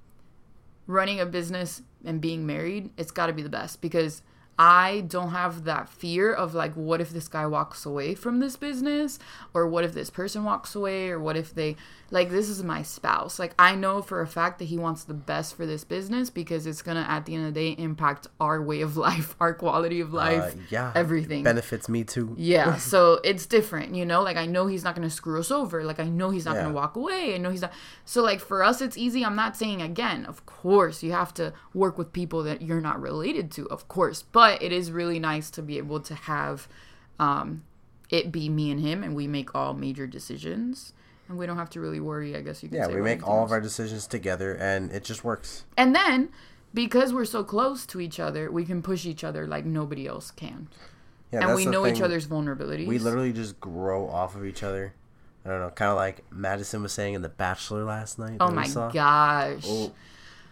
running 0.88 1.20
a 1.20 1.26
business 1.26 1.82
and 2.06 2.22
being 2.22 2.46
married, 2.46 2.90
it's 2.98 3.12
got 3.12 3.28
to 3.28 3.34
be 3.34 3.42
the 3.42 3.50
best 3.50 3.82
because 3.82 4.22
I 4.60 5.02
don't 5.08 5.30
have 5.32 5.66
that 5.66 5.88
fear 5.88 6.34
of 6.34 6.54
like, 6.56 6.74
what 6.74 7.00
if 7.00 7.12
this 7.12 7.28
guy 7.28 7.46
walks 7.46 7.86
away 7.86 8.16
from 8.16 8.40
this 8.40 8.56
business? 8.56 9.20
Or 9.54 9.68
what 9.68 9.84
if 9.84 9.94
this 9.94 10.10
person 10.10 10.44
walks 10.44 10.74
away? 10.74 11.10
Or 11.10 11.20
what 11.20 11.38
if 11.38 11.54
they, 11.54 11.76
like, 12.10 12.30
this 12.32 12.50
is 12.50 12.64
my 12.64 12.82
spouse. 12.82 13.38
Like, 13.38 13.54
I 13.60 13.76
know 13.76 14.02
for 14.02 14.20
a 14.22 14.26
fact 14.28 14.58
that 14.60 14.66
he 14.66 14.78
wants 14.78 15.04
the 15.04 15.14
best 15.14 15.56
for 15.56 15.66
this 15.68 15.84
business 15.84 16.32
because 16.32 16.66
it's 16.66 16.82
going 16.82 16.98
to, 16.98 17.08
at 17.10 17.26
the 17.28 17.36
end 17.36 17.46
of 17.48 17.54
the 17.54 17.60
day, 17.76 17.82
impact 17.82 18.28
our 18.40 18.60
way 18.62 18.82
of 18.82 18.98
life, 19.08 19.36
our 19.40 19.54
quality 19.54 20.00
of 20.00 20.12
life, 20.14 20.56
Uh, 20.56 20.60
yeah, 20.70 20.92
everything. 20.96 21.44
benefits 21.44 21.88
me 21.88 22.04
too. 22.04 22.34
Yeah, 22.38 22.76
so 22.94 23.20
it's 23.24 23.46
different, 23.46 23.94
you 23.94 24.06
know. 24.06 24.24
Like 24.24 24.38
I 24.38 24.48
know 24.48 24.66
he's 24.66 24.84
not 24.84 24.96
gonna 24.96 25.10
screw 25.10 25.40
us 25.40 25.52
over. 25.52 25.84
Like 25.84 26.00
I 26.00 26.06
know 26.06 26.32
he's 26.32 26.46
not 26.46 26.56
Yeah. 26.56 26.64
gonna 26.64 26.74
walk 26.74 26.96
away. 26.96 27.36
I 27.36 27.38
know 27.38 27.52
he's 27.52 27.62
not. 27.62 27.74
So 28.06 28.24
like 28.24 28.40
for 28.40 28.64
us, 28.64 28.82
it's 28.82 28.98
easy. 28.98 29.24
I'm 29.24 29.36
not 29.36 29.56
saying 29.56 29.82
again. 29.84 30.26
Of 30.26 30.46
course, 30.48 31.04
you 31.04 31.12
have 31.12 31.34
to 31.36 31.54
work 31.76 31.98
with 31.98 32.12
people 32.12 32.42
that 32.44 32.62
you're 32.64 32.82
not 32.82 33.00
related 33.02 33.52
to. 33.52 33.68
Of 33.70 33.88
course, 33.88 34.24
but 34.24 34.47
it 34.50 34.72
is 34.72 34.92
really 34.92 35.20
nice 35.20 35.50
to 35.52 35.62
be 35.62 35.78
able 35.78 36.00
to 36.02 36.16
have 36.16 36.68
um, 37.20 37.64
it 38.10 38.32
be 38.32 38.50
me 38.50 38.72
and 38.72 38.80
him, 38.80 39.04
and 39.04 39.16
we 39.16 39.28
make 39.28 39.54
all 39.56 39.74
major 39.74 40.08
decisions, 40.08 40.94
and 41.28 41.38
we 41.38 41.46
don't 41.46 41.58
have 41.58 41.70
to 41.72 41.80
really 41.80 42.00
worry. 42.00 42.36
I 42.36 42.42
guess 42.42 42.64
you 42.64 42.70
could 42.70 42.84
say. 42.84 42.90
Yeah, 42.90 42.96
we 42.96 43.02
make 43.02 43.28
all 43.28 43.42
else. 43.42 43.50
of 43.50 43.52
our 43.52 43.62
decisions 43.62 44.08
together, 44.08 44.54
and 44.54 44.92
it 44.92 45.04
just 45.04 45.24
works. 45.24 45.66
And 45.76 45.96
then 45.96 46.30
because 46.74 47.14
we're 47.14 47.26
so 47.26 47.44
close 47.44 47.86
to 47.88 48.00
each 48.00 48.20
other, 48.20 48.52
we 48.52 48.66
can 48.66 48.82
push 48.82 49.06
each 49.06 49.24
other 49.24 49.48
like 49.48 49.66
nobody 49.66 50.08
else 50.08 50.32
can, 50.32 50.68
Yeah, 51.32 51.48
and 51.48 51.56
we 51.56 51.66
know 51.66 51.88
each 51.88 52.02
other's 52.02 52.28
vulnerabilities. 52.28 52.88
We 52.88 53.00
literally 53.00 53.34
just 53.34 53.60
grow 53.60 54.08
off 54.08 54.36
of 54.36 54.46
each 54.46 54.64
other. 54.64 54.94
I 55.46 55.50
don't 55.50 55.62
know, 55.62 55.70
kind 55.70 55.92
of 55.92 55.98
like 55.98 56.26
Madison 56.30 56.84
was 56.84 56.92
saying 56.92 57.14
in 57.14 57.22
The 57.22 57.30
Bachelor 57.30 57.86
last 57.86 58.20
night. 58.20 58.38
Oh 58.42 58.52
my 58.52 58.68
gosh. 58.68 59.64
Oh. 59.66 59.94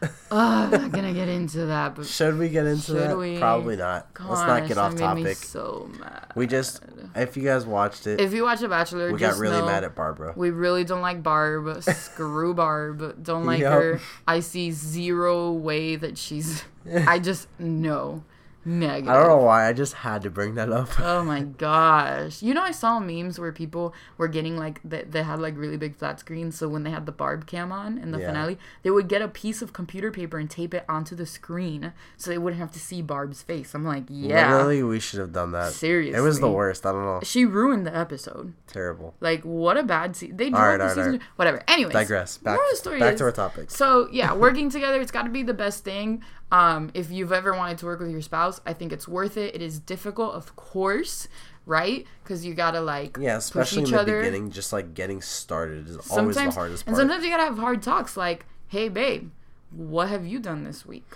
Ugh, 0.01 0.11
I'm 0.31 0.69
not 0.71 0.91
gonna 0.91 1.13
get 1.13 1.27
into 1.29 1.65
that, 1.67 1.95
but 1.95 2.05
Should 2.05 2.37
we 2.37 2.49
get 2.49 2.65
into 2.65 2.81
Should 2.83 2.95
that? 2.97 3.17
we? 3.17 3.37
Probably 3.37 3.75
not. 3.75 4.07
Let's 4.19 4.41
not 4.41 4.67
get 4.67 4.77
off 4.77 4.95
that 4.95 5.15
made 5.15 5.23
me 5.23 5.23
topic. 5.23 5.37
so 5.37 5.89
mad. 5.99 6.31
We 6.35 6.47
just, 6.47 6.81
if 7.15 7.37
you 7.37 7.43
guys 7.43 7.65
watched 7.65 8.05
it, 8.07 8.19
If 8.19 8.33
you 8.33 8.43
watch 8.43 8.59
The 8.59 8.67
Bachelor, 8.67 9.11
we 9.11 9.19
got 9.19 9.37
really 9.37 9.57
know 9.59 9.65
mad 9.65 9.83
at 9.83 9.95
Barbara. 9.95 10.33
we 10.35 10.49
really 10.51 10.83
don't 10.83 11.01
like 11.01 11.23
Barb. 11.23 11.81
Screw 11.83 12.53
Barb. 12.55 13.23
Don't 13.23 13.45
like 13.45 13.61
Yup. 13.61 13.73
her. 13.73 14.01
I 14.27 14.41
see 14.41 14.71
zero 14.71 15.51
way 15.51 15.95
that 15.95 16.17
she's. 16.17 16.63
I 17.07 17.19
just 17.19 17.47
no 17.57 18.23
negative. 18.65 19.09
I 19.09 19.13
don't 19.13 19.27
know 19.27 19.37
why. 19.45 19.67
I 19.67 19.73
just 19.73 19.93
had 19.93 20.21
to 20.23 20.29
bring 20.29 20.55
that 20.55 20.71
up. 20.71 20.99
Oh 20.99 21.23
my 21.23 21.41
gosh. 21.57 22.41
You 22.41 22.53
know, 22.53 22.61
I 22.63 22.71
saw 22.71 22.99
memes 22.99 23.39
where 23.39 23.51
people 23.51 23.93
were 24.17 24.27
getting 24.27 24.57
like, 24.57 24.79
they, 24.83 25.03
they 25.03 25.23
had 25.23 25.39
like 25.39 25.57
really 25.57 25.77
big 25.77 25.95
flat 25.95 26.19
screens. 26.19 26.57
So 26.57 26.67
when 26.67 26.83
they 26.83 26.89
had 26.91 27.05
the 27.05 27.11
Barb 27.11 27.45
cam 27.47 27.71
on 27.71 27.97
in 27.97 28.11
the 28.11 28.19
Yeah. 28.19 28.27
finale, 28.27 28.57
they 28.83 28.89
would 28.89 29.07
get 29.07 29.21
a 29.21 29.27
piece 29.27 29.61
of 29.61 29.73
computer 29.73 30.11
paper 30.11 30.37
and 30.37 30.49
tape 30.49 30.73
it 30.73 30.85
onto 30.89 31.15
the 31.15 31.25
screen 31.25 31.93
so 32.17 32.29
they 32.31 32.37
wouldn't 32.37 32.59
have 32.59 32.71
to 32.71 32.79
see 32.79 33.01
Barb's 33.01 33.41
face. 33.41 33.73
I'm 33.73 33.85
like, 33.85 34.03
yeah. 34.09 34.51
Literally, 34.51 34.83
we 34.83 34.99
should 34.99 35.19
have 35.19 35.31
done 35.33 35.51
that. 35.51 35.73
Seriously. 35.73 36.17
It 36.17 36.21
was 36.21 36.39
the 36.39 36.49
worst. 36.51 36.85
I 36.85 36.91
don't 36.91 37.05
know. 37.05 37.19
She 37.23 37.45
ruined 37.45 37.85
the 37.85 37.95
episode. 37.95 38.53
Terrible. 38.67 39.13
Like, 39.19 39.43
what 39.43 39.77
a 39.77 39.83
bad 39.83 40.15
season. 40.15 40.37
They 40.37 40.45
All 40.51 40.59
right, 40.59 40.77
the 40.77 40.85
right, 40.85 40.95
season. 40.95 41.11
right. 41.13 41.21
Whatever. 41.35 41.63
Anyways. 41.67 41.93
Digress. 41.93 42.37
Back, 42.37 42.55
moral 42.55 42.71
of 42.71 42.77
story 42.77 42.99
back 42.99 43.13
is- 43.13 43.19
to 43.19 43.25
our 43.25 43.31
topic. 43.31 43.71
So 43.71 44.09
yeah, 44.11 44.33
working 44.33 44.69
together, 44.69 44.99
it's 44.99 45.11
got 45.11 45.23
to 45.23 45.29
be 45.29 45.43
the 45.43 45.53
best 45.53 45.83
thing. 45.83 46.23
Um, 46.51 46.91
if 46.93 47.11
you've 47.11 47.31
ever 47.31 47.53
wanted 47.53 47.77
to 47.79 47.85
work 47.85 47.99
with 47.99 48.11
your 48.11 48.21
spouse, 48.21 48.61
I 48.65 48.73
think 48.73 48.93
it's 48.93 49.07
worth 49.07 49.35
it. 49.37 49.55
It 49.55 49.61
is 49.61 49.79
difficult, 49.79 50.35
of 50.35 50.55
course, 50.55 51.27
right? 51.65 52.05
Because 52.23 52.45
you 52.45 52.53
gotta 52.53 52.81
like 52.81 53.17
Yeah, 53.19 53.37
especially 53.37 53.83
in 53.83 53.91
the 53.91 53.99
other. 53.99 54.19
beginning, 54.21 54.51
just 54.51 54.71
like 54.71 54.93
getting 54.93 55.21
started 55.21 55.89
is 55.89 55.97
always 56.09 56.35
the 56.35 56.41
Sometimes, 56.41 56.55
hardest 56.55 56.87
and 56.87 56.95
sometimes 56.95 57.23
you 57.23 57.29
gotta 57.31 57.43
have 57.45 57.57
hard 57.57 57.81
talks, 57.81 58.15
like, 58.15 58.45
"Hey, 58.67 58.89
babe, 58.89 59.31
what 59.71 60.07
have 60.09 60.25
you 60.25 60.39
done 60.39 60.63
this 60.63 60.85
week?" 60.85 61.11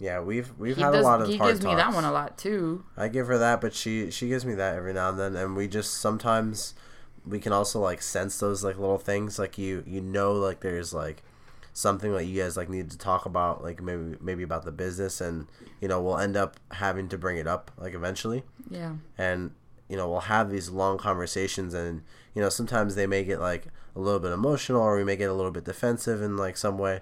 yeah, 0.00 0.20
we've 0.20 0.52
we've 0.58 0.76
He 0.76 0.82
had 0.82 0.90
does. 0.92 1.00
a 1.04 1.04
lot 1.08 1.20
of 1.20 1.26
hard. 1.26 1.30
he 1.32 1.36
hard 1.38 1.50
gives 1.52 1.60
talks. 1.64 1.70
me 1.76 1.76
that 1.80 1.92
one 1.94 2.04
a 2.04 2.12
lot 2.12 2.36
too. 2.36 2.84
I 2.96 3.08
give 3.08 3.26
her 3.28 3.38
that, 3.38 3.60
but 3.60 3.74
she 3.74 4.10
she 4.10 4.28
gives 4.28 4.44
me 4.44 4.54
that 4.54 4.74
every 4.76 4.92
now 4.92 5.08
and 5.10 5.18
then, 5.18 5.36
and 5.36 5.56
we 5.56 5.68
just 5.68 5.94
sometimes 5.94 6.74
we 7.24 7.38
can 7.38 7.52
also 7.52 7.78
like 7.80 8.02
sense 8.02 8.38
those 8.40 8.64
like 8.64 8.76
little 8.76 8.98
things, 8.98 9.38
like 9.38 9.56
you 9.56 9.84
you 9.86 10.00
know 10.00 10.32
like 10.32 10.60
there's 10.60 10.92
like 10.92 11.22
something 11.78 12.12
that 12.12 12.24
you 12.24 12.42
guys 12.42 12.56
like 12.56 12.68
need 12.68 12.90
to 12.90 12.98
talk 12.98 13.24
about, 13.26 13.62
like 13.62 13.80
maybe 13.82 14.16
maybe 14.20 14.42
about 14.42 14.64
the 14.64 14.72
business, 14.72 15.20
and 15.20 15.46
you 15.80 15.86
know 15.88 16.00
we'll 16.02 16.18
end 16.18 16.36
up 16.36 16.56
having 16.72 17.08
to 17.08 17.16
bring 17.18 17.36
it 17.36 17.46
up 17.46 17.70
like 17.78 17.94
eventually, 17.94 18.42
Yeah. 18.68 18.94
and 19.16 19.52
you 19.88 19.96
know 19.96 20.08
we'll 20.10 20.20
have 20.20 20.50
these 20.50 20.68
long 20.70 20.98
conversations, 20.98 21.74
and 21.74 22.02
you 22.34 22.42
know 22.42 22.48
sometimes 22.48 22.94
they 22.94 23.06
may 23.06 23.22
get 23.24 23.40
like 23.40 23.66
a 23.94 24.00
little 24.00 24.20
bit 24.20 24.32
emotional, 24.32 24.80
or 24.82 24.96
we 24.96 25.04
may 25.04 25.16
get 25.16 25.30
a 25.30 25.34
little 25.34 25.50
bit 25.52 25.64
defensive 25.64 26.20
in 26.20 26.36
like 26.36 26.56
some 26.56 26.78
way, 26.78 27.00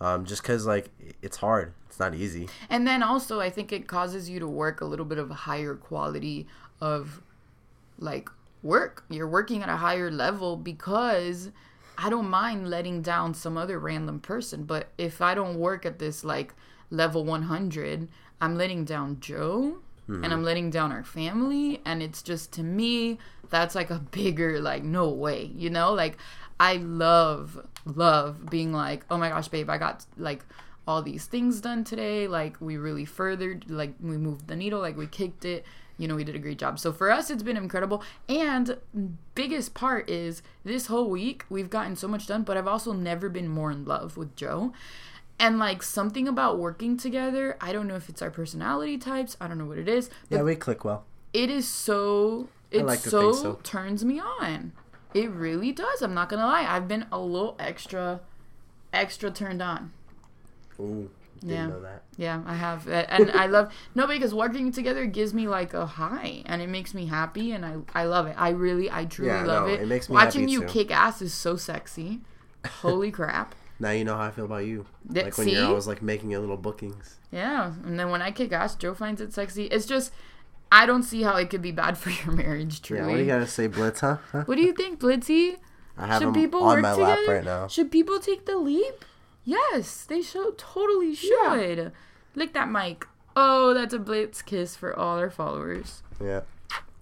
um, 0.00 0.24
just 0.24 0.42
because 0.42 0.66
like 0.66 0.90
it's 1.22 1.36
hard, 1.38 1.72
it's 1.86 1.98
not 2.00 2.14
easy. 2.14 2.48
And 2.68 2.86
then 2.86 3.02
also, 3.02 3.40
I 3.40 3.50
think 3.50 3.72
it 3.72 3.86
causes 3.86 4.28
you 4.28 4.40
to 4.40 4.48
work 4.48 4.80
a 4.80 4.84
little 4.84 5.06
bit 5.06 5.18
of 5.18 5.30
a 5.30 5.34
higher 5.34 5.74
quality 5.74 6.46
of 6.80 7.22
like 7.98 8.28
work. 8.62 9.04
You're 9.08 9.28
working 9.28 9.62
at 9.62 9.68
a 9.68 9.76
higher 9.76 10.10
level 10.10 10.56
because 10.56 11.50
I 11.98 12.08
don't 12.08 12.30
mind 12.30 12.70
letting 12.70 13.02
down 13.02 13.34
some 13.34 13.58
other 13.58 13.78
random 13.78 14.20
person. 14.20 14.64
But 14.64 14.88
if 14.96 15.20
I 15.20 15.34
don't 15.34 15.58
work 15.58 15.84
at 15.84 15.98
this 15.98 16.22
like 16.22 16.54
level 16.90 17.24
100, 17.24 18.08
I'm 18.40 18.56
letting 18.56 18.84
down 18.84 19.18
Joe 19.20 19.78
and 20.06 20.24
I'm 20.24 20.30
mm-hmm. 20.30 20.42
letting 20.42 20.70
down 20.70 20.90
our 20.90 21.04
family. 21.04 21.82
And 21.84 22.02
it's 22.02 22.22
just 22.22 22.52
to 22.52 22.62
me, 22.62 23.18
that's 23.50 23.74
like 23.74 23.90
a 23.90 23.98
bigger, 24.10 24.60
like, 24.60 24.82
no 24.82 25.10
way, 25.10 25.50
you 25.54 25.68
know? 25.68 25.92
Like, 25.92 26.16
I 26.58 26.76
love, 26.76 27.66
love 27.84 28.48
being 28.48 28.72
like, 28.72 29.04
oh 29.10 29.18
my 29.18 29.28
gosh, 29.28 29.48
babe, 29.48 29.68
I 29.68 29.76
got 29.76 30.06
like 30.16 30.44
all 30.86 31.02
these 31.02 31.26
things 31.26 31.60
done 31.60 31.84
today. 31.84 32.26
Like 32.26 32.60
we 32.60 32.78
really 32.78 33.04
furthered, 33.04 33.70
like 33.70 33.94
we 34.00 34.16
moved 34.16 34.48
the 34.48 34.56
needle, 34.56 34.80
like 34.80 34.96
we 34.96 35.06
kicked 35.06 35.44
it. 35.44 35.64
You 35.98 36.06
know, 36.08 36.14
we 36.14 36.24
did 36.24 36.36
a 36.36 36.38
great 36.38 36.58
job. 36.58 36.78
So 36.78 36.92
for 36.92 37.10
us, 37.10 37.28
it's 37.28 37.42
been 37.42 37.56
incredible. 37.56 38.02
And 38.28 38.78
biggest 39.34 39.74
part 39.74 40.08
is 40.08 40.42
this 40.64 40.86
whole 40.86 41.10
week 41.10 41.44
we've 41.50 41.68
gotten 41.70 41.96
so 41.96 42.06
much 42.08 42.26
done, 42.26 42.42
but 42.44 42.56
I've 42.56 42.68
also 42.68 42.92
never 42.92 43.28
been 43.28 43.48
more 43.48 43.70
in 43.72 43.84
love 43.84 44.16
with 44.16 44.34
Joe. 44.36 44.72
And 45.40 45.58
like 45.58 45.82
something 45.82 46.26
about 46.28 46.58
working 46.58 46.96
together, 46.96 47.56
I 47.60 47.72
don't 47.72 47.86
know 47.88 47.96
if 47.96 48.08
it's 48.08 48.22
our 48.22 48.30
personality 48.30 48.96
types. 48.98 49.36
I 49.40 49.48
don't 49.48 49.58
know 49.58 49.66
what 49.66 49.78
it 49.78 49.88
is, 49.88 50.08
but 50.30 50.36
Yeah, 50.38 50.42
we 50.42 50.56
click 50.56 50.84
well. 50.84 51.04
it 51.32 51.50
is 51.50 51.66
so 51.68 52.48
it 52.70 52.84
like 52.84 53.02
to 53.02 53.10
so, 53.10 53.32
so. 53.32 53.52
turns 53.62 54.04
me 54.04 54.20
on. 54.20 54.72
It 55.14 55.30
really 55.30 55.72
does. 55.72 56.02
I'm 56.02 56.14
not 56.14 56.28
gonna 56.28 56.44
lie. 56.46 56.64
I've 56.68 56.86
been 56.86 57.06
a 57.10 57.18
little 57.18 57.56
extra, 57.58 58.20
extra 58.92 59.30
turned 59.30 59.62
on. 59.62 59.92
Ooh, 60.80 61.10
didn't 61.40 61.54
Yeah. 61.54 61.66
know 61.66 61.80
that. 61.82 62.02
Yeah, 62.16 62.42
I 62.46 62.54
have, 62.54 62.88
and 62.88 63.30
I 63.32 63.46
love 63.46 63.72
no 63.94 64.06
because 64.06 64.34
working 64.34 64.72
together 64.72 65.06
gives 65.06 65.32
me 65.34 65.46
like 65.48 65.74
a 65.74 65.86
high, 65.86 66.42
and 66.46 66.60
it 66.62 66.68
makes 66.68 66.94
me 66.94 67.06
happy, 67.06 67.52
and 67.52 67.64
I 67.64 67.76
I 67.94 68.04
love 68.04 68.26
it. 68.26 68.34
I 68.38 68.50
really, 68.50 68.90
I 68.90 69.04
truly 69.04 69.30
Yeah, 69.32 69.44
love 69.44 69.68
no, 69.68 69.74
it. 69.74 69.80
it 69.82 69.88
makes 69.88 70.08
me 70.08 70.14
Watching 70.14 70.48
you 70.48 70.60
too. 70.62 70.66
kick 70.66 70.90
ass 70.90 71.22
is 71.22 71.32
so 71.34 71.56
sexy. 71.56 72.20
Holy 72.82 73.10
crap! 73.18 73.54
Now 73.80 73.90
you 73.92 74.04
know 74.04 74.16
how 74.16 74.24
I 74.24 74.30
feel 74.30 74.44
about 74.46 74.64
you. 74.66 74.86
Th- 75.12 75.26
Like 75.26 75.38
when 75.38 75.46
see? 75.46 75.54
you're 75.54 75.66
always 75.66 75.86
like 75.86 76.02
making 76.02 76.30
your 76.30 76.40
little 76.40 76.56
bookings. 76.56 77.18
Yeah, 77.30 77.72
and 77.84 77.98
then 77.98 78.10
when 78.10 78.22
I 78.22 78.30
kick 78.32 78.52
ass, 78.52 78.74
Joe 78.74 78.94
finds 78.94 79.20
it 79.20 79.32
sexy. 79.32 79.64
It's 79.66 79.86
just, 79.86 80.12
I 80.72 80.86
don't 80.86 81.02
see 81.04 81.22
how 81.22 81.36
it 81.36 81.50
could 81.50 81.62
be 81.62 81.72
bad 81.72 81.96
for 82.02 82.10
your 82.10 82.34
marriage. 82.34 82.82
Truly. 82.82 83.02
Yeah, 83.02 83.06
what 83.08 83.16
do 83.16 83.22
you 83.22 83.26
gotta 83.28 83.46
say, 83.46 83.66
Blitz, 83.68 84.00
huh? 84.00 84.16
What 84.46 84.56
do 84.56 84.62
you 84.62 84.72
think, 84.72 84.98
Blitzy? 84.98 85.56
I 85.96 86.06
have 86.06 86.22
Should 86.22 86.34
people 86.34 86.62
on 86.62 86.76
work 86.76 86.82
my 86.82 86.92
together? 86.94 87.10
lap 87.12 87.28
right 87.28 87.44
now. 87.44 87.66
Should 87.68 87.90
people 87.90 88.18
take 88.20 88.46
the 88.46 88.56
leap? 88.56 89.04
Yes, 89.44 90.04
they 90.04 90.22
should. 90.22 90.58
Totally 90.58 91.14
should. 91.14 91.92
Lick 92.34 92.52
that 92.52 92.70
mic. 92.70 93.06
Oh, 93.36 93.72
that's 93.74 93.94
a 93.94 93.98
blitz 93.98 94.42
kiss 94.42 94.76
for 94.76 94.96
all 94.96 95.18
our 95.18 95.30
followers. 95.30 96.02
Yeah. 96.20 96.40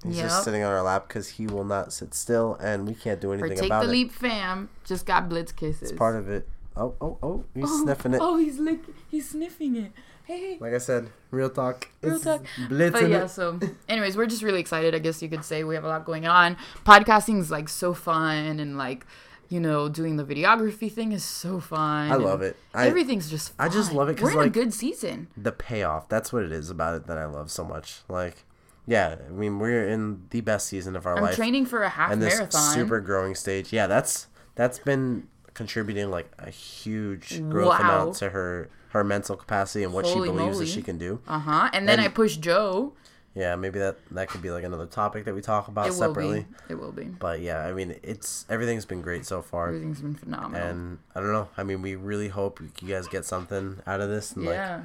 He's 0.04 0.18
Yep. 0.18 0.26
just 0.26 0.44
sitting 0.44 0.62
on 0.62 0.70
our 0.72 0.82
lap 0.82 1.08
because 1.08 1.28
he 1.30 1.46
will 1.46 1.64
not 1.64 1.92
sit 1.92 2.14
still, 2.14 2.54
and 2.60 2.86
we 2.86 2.94
can't 2.94 3.20
do 3.20 3.32
anything 3.32 3.56
take 3.56 3.66
about 3.66 3.82
the 3.84 3.88
it. 3.88 3.92
leap, 3.92 4.12
fam. 4.12 4.68
Just 4.84 5.06
got 5.06 5.28
blitz 5.28 5.50
kisses. 5.52 5.90
It's 5.90 5.98
part 5.98 6.14
of 6.14 6.28
it. 6.28 6.46
Oh, 6.76 6.94
oh, 7.00 7.18
oh! 7.22 7.44
He's 7.54 7.64
oh, 7.66 7.82
sniffing 7.84 8.12
it. 8.14 8.20
Oh, 8.22 8.36
he's 8.36 8.58
lick. 8.58 8.80
He's 9.10 9.30
sniffing 9.30 9.74
it. 9.76 9.92
Hey, 10.24 10.38
hey. 10.38 10.58
Like 10.60 10.74
I 10.74 10.78
said, 10.78 11.08
real 11.30 11.48
talk. 11.48 11.88
Real 12.02 12.16
It's 12.16 12.24
talk. 12.24 12.44
Blitzing 12.68 12.92
But 12.92 13.08
yeah, 13.08 13.24
it. 13.24 13.28
so 13.30 13.58
anyways, 13.88 14.16
we're 14.16 14.26
just 14.26 14.42
really 14.42 14.60
excited. 14.60 14.94
I 14.94 14.98
guess 14.98 15.22
you 15.22 15.28
could 15.30 15.44
say 15.44 15.64
we 15.64 15.74
have 15.74 15.84
a 15.84 15.88
lot 15.88 16.04
going 16.04 16.26
on. 16.26 16.56
Podcasting 16.84 17.40
is 17.40 17.50
like 17.50 17.68
so 17.70 17.94
fun, 17.94 18.60
and 18.60 18.76
like 18.76 19.06
you 19.48 19.60
know, 19.60 19.88
doing 19.88 20.16
the 20.16 20.24
videography 20.24 20.90
thing 20.90 21.12
is 21.12 21.24
so 21.24 21.60
fun. 21.60 22.10
I 22.10 22.16
love 22.16 22.42
it. 22.42 22.56
I, 22.74 22.86
Everything's 22.88 23.30
just. 23.30 23.54
Fun. 23.54 23.66
I 23.66 23.68
just 23.70 23.92
love 23.92 24.08
it 24.08 24.14
'cause, 24.16 24.24
we're 24.24 24.30
in 24.32 24.36
like- 24.38 24.46
a 24.46 24.50
good 24.50 24.72
season. 24.74 25.28
the 25.36 25.52
payoff. 25.52 26.08
That's 26.08 26.32
what 26.32 26.42
it 26.42 26.52
is 26.52 26.70
about 26.70 26.94
it 26.94 27.06
that 27.06 27.18
I 27.18 27.26
love 27.26 27.50
so 27.50 27.64
much. 27.64 28.00
Like, 28.08 28.44
yeah, 28.86 29.16
I 29.26 29.30
mean, 29.32 29.58
we're 29.58 29.86
in 29.88 30.24
the 30.30 30.40
best 30.40 30.68
season 30.68 30.96
of 30.96 31.06
our 31.06 31.16
I'm 31.16 31.22
life, 31.22 31.36
training 31.36 31.66
for 31.66 31.82
a 31.82 31.88
half 31.88 32.10
and 32.12 32.22
this 32.22 32.34
marathon. 32.36 32.74
super 32.74 33.00
growing 33.00 33.34
stage. 33.34 33.72
Yeah, 33.72 33.86
that's 33.86 34.26
that's 34.54 34.78
been 34.78 35.28
contributing 35.54 36.10
like 36.10 36.30
a 36.38 36.50
huge 36.50 37.40
growth 37.50 37.68
Wow. 37.70 37.76
amount 37.80 38.16
to 38.16 38.30
her 38.30 38.68
her 38.90 39.02
mental 39.04 39.36
capacity 39.36 39.84
and 39.84 39.92
what 39.92 40.04
Holy 40.06 40.28
she 40.28 40.32
believes 40.32 40.54
moly. 40.56 40.64
that 40.66 40.70
she 40.72 40.80
can 40.82 40.96
do. 40.98 41.20
Uh 41.28 41.38
huh. 41.40 41.70
And 41.72 41.86
then 41.88 41.98
And- 41.98 42.06
I 42.06 42.08
pushed 42.08 42.40
Joe. 42.40 42.94
Yeah, 43.36 43.54
maybe 43.54 43.78
that 43.80 43.96
that 44.12 44.28
could 44.28 44.40
be 44.40 44.50
like 44.50 44.64
another 44.64 44.86
topic 44.86 45.26
that 45.26 45.34
we 45.34 45.42
talk 45.42 45.68
about 45.68 45.88
It 45.88 45.92
separately. 45.92 46.46
be. 46.68 46.72
It 46.72 46.76
will 46.80 46.90
be. 46.90 47.04
But 47.04 47.40
yeah, 47.42 47.60
I 47.66 47.72
mean, 47.74 47.94
it's 48.02 48.46
everything's 48.48 48.86
been 48.86 49.02
great 49.02 49.26
so 49.26 49.42
far, 49.42 49.68
Everything's 49.68 50.00
been 50.00 50.14
phenomenal. 50.14 50.66
and 50.66 50.98
I 51.14 51.20
don't 51.20 51.32
know. 51.32 51.48
I 51.56 51.62
mean, 51.62 51.82
we 51.82 51.96
really 51.96 52.28
hope 52.28 52.60
you 52.80 52.88
guys 52.88 53.06
get 53.08 53.26
something 53.26 53.80
out 53.86 54.00
of 54.00 54.08
this. 54.08 54.32
And 54.32 54.46
like, 54.46 54.54
yeah. 54.54 54.80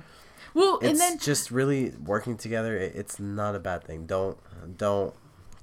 Well, 0.54 0.80
it's 0.82 0.90
and 0.92 1.00
then 1.00 1.18
just 1.18 1.50
really 1.50 1.92
working 2.04 2.36
together. 2.36 2.76
It, 2.78 2.94
it's 2.94 3.20
not 3.22 3.56
a 3.56 3.60
bad 3.60 3.86
thing. 3.86 4.06
Don't 4.06 4.38
don't 4.78 5.14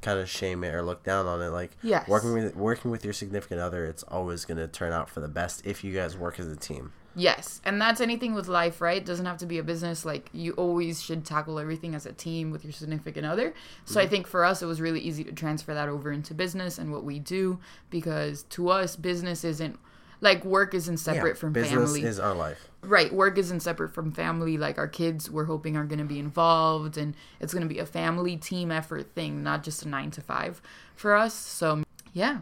kind 0.01 0.19
of 0.19 0.31
shame 0.31 0.65
it 0.65 0.75
or 0.75 0.81
look 0.83 1.03
down 1.05 1.27
on 1.27 1.43
it. 1.43 1.49
Like 1.51 1.73
Yes. 1.83 2.09
working 2.09 2.33
with 2.33 2.57
working 2.57 2.91
with 2.91 3.05
your 3.05 3.13
significant 3.13 3.61
other, 3.61 3.85
it's 3.85 4.03
always 4.05 4.47
gonna 4.47 4.67
turn 4.67 4.95
out 4.95 5.11
for 5.11 5.21
the 5.21 5.29
best 5.29 5.67
if 5.67 5.85
you 5.85 5.93
guys 5.93 6.17
work 6.17 6.41
as 6.41 6.47
a 6.47 6.57
team. 6.57 6.93
Yes, 7.19 7.61
and 7.65 7.81
that's 7.83 8.01
anything 8.01 8.33
with 8.35 8.49
life, 8.49 8.81
right? 8.81 9.05
doesn't 9.05 9.27
have 9.27 9.39
to 9.39 9.47
be 9.47 9.59
a 9.59 9.63
business. 9.63 10.05
Like 10.05 10.31
you 10.33 10.53
always 10.53 11.03
should 11.03 11.25
tackle 11.25 11.59
everything 11.59 11.95
as 11.95 12.07
a 12.07 12.13
team 12.13 12.51
with 12.51 12.65
your 12.65 12.73
significant 12.73 13.27
other. 13.27 13.53
So 13.85 14.01
I 14.01 14.05
Mm-hmm. 14.05 14.11
think 14.11 14.27
for 14.27 14.45
us, 14.45 14.63
it 14.63 14.67
was 14.67 14.81
really 14.81 15.01
easy 15.01 15.25
to 15.25 15.33
transfer 15.33 15.75
that 15.75 15.89
over 15.89 16.13
into 16.13 16.33
business 16.35 16.79
and 16.79 16.93
what 16.93 17.05
we 17.05 17.19
do 17.19 17.59
because 17.91 18.45
to 18.45 18.69
us, 18.71 18.97
business 18.97 19.45
isn't 19.45 19.79
like 20.21 20.45
work 20.45 20.75
isn't 20.75 20.97
separate 20.97 21.39
from 21.39 21.53
business 21.53 21.93
family. 21.93 22.03
is 22.03 22.19
our 22.19 22.35
life. 22.35 22.69
right 22.83 23.13
work 23.15 23.39
isn't 23.39 23.61
separate 23.61 23.95
from 23.95 24.11
family 24.11 24.59
like 24.59 24.77
our 24.77 24.89
kids 24.89 25.31
we're 25.31 25.45
hoping 25.45 25.77
are 25.77 25.85
going 25.85 26.01
to 26.01 26.05
be 26.05 26.19
involved 26.19 26.99
and 26.99 27.15
it's 27.39 27.53
going 27.55 27.63
to 27.63 27.73
be 27.73 27.79
a 27.79 27.87
family 27.87 28.37
team 28.37 28.73
effort 28.73 29.15
thing 29.15 29.45
not 29.45 29.63
just 29.63 29.85
a 29.85 29.89
nine 29.89 30.11
to 30.11 30.21
five 30.21 30.61
for 30.97 31.15
us 31.15 31.35
so 31.35 31.85
yeah, 32.13 32.39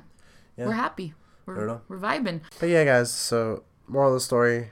Yeah. 0.57 0.65
we're 0.67 0.73
happy 0.73 1.13
we're, 1.45 1.81
we're 1.87 1.99
vibing 1.99 2.41
But 2.59 2.71
yeah, 2.71 2.83
guys. 2.85 3.13
So 3.13 3.63
moral 3.89 4.11
of 4.11 4.15
the 4.17 4.21
story: 4.21 4.71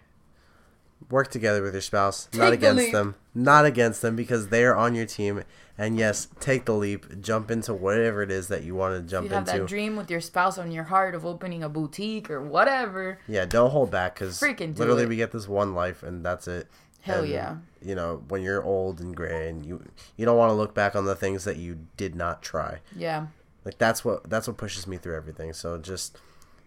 work 1.11 1.31
together 1.31 1.63
with 1.63 1.75
your 1.75 1.81
spouse, 1.83 2.29
not 2.35 2.51
Take 2.51 2.61
the 2.61 2.67
against 2.69 2.85
leap. 2.85 2.93
them, 2.93 3.15
not 3.35 3.65
against 3.65 4.03
them, 4.03 4.17
because 4.17 4.49
they 4.49 4.65
are 4.65 4.75
on 4.77 4.95
your 4.95 5.07
team 5.07 5.43
And 5.77 5.99
yes, 5.99 6.29
take 6.39 6.67
the 6.67 6.73
leap, 6.73 7.21
jump 7.21 7.51
into 7.51 7.75
whatever 7.75 8.23
it 8.23 8.31
is 8.31 8.47
that 8.47 8.63
you 8.63 8.77
want 8.77 8.95
to 8.95 9.11
jump 9.11 9.27
You 9.29 9.35
have 9.35 9.49
into. 9.49 9.59
that 9.63 9.67
dream 9.69 9.97
with 9.97 10.09
your 10.09 10.21
spouse 10.21 10.57
on 10.57 10.71
your 10.71 10.85
heart 10.85 11.17
of 11.17 11.27
opening 11.27 11.65
a 11.65 11.69
boutique 11.69 12.31
or 12.31 12.41
whatever. 12.41 13.19
Yeah, 13.27 13.45
don't 13.45 13.71
hold 13.71 13.91
back 13.91 14.15
because 14.15 14.39
Freaking 14.39 14.73
do 14.75 14.79
literally 14.79 15.03
it. 15.03 15.09
we 15.09 15.17
get 15.17 15.33
this 15.33 15.49
one 15.49 15.75
life 15.75 16.05
and 16.05 16.25
that's 16.25 16.47
it. 16.47 16.69
Hell 17.01 17.23
And, 17.23 17.29
yeah. 17.29 17.57
You 17.83 17.97
know, 17.97 18.23
when 18.29 18.43
you're 18.43 18.63
old 18.63 19.01
and 19.01 19.17
gray 19.17 19.49
and 19.51 19.67
you 19.67 19.83
you 20.17 20.25
don't 20.25 20.39
want 20.39 20.51
to 20.51 20.55
look 20.55 20.75
back 20.75 20.95
on 20.95 21.07
the 21.07 21.17
things 21.17 21.43
that 21.43 21.57
you 21.57 21.81
did 21.97 22.15
not 22.15 22.41
try. 22.41 22.79
Yeah. 22.97 23.27
Like 23.65 23.77
that's 23.79 24.05
what 24.05 24.31
that's 24.31 24.47
what 24.47 24.57
pushes 24.57 24.87
me 24.87 24.97
through 24.97 25.17
everything. 25.17 25.53
So 25.55 25.77
just 25.79 26.17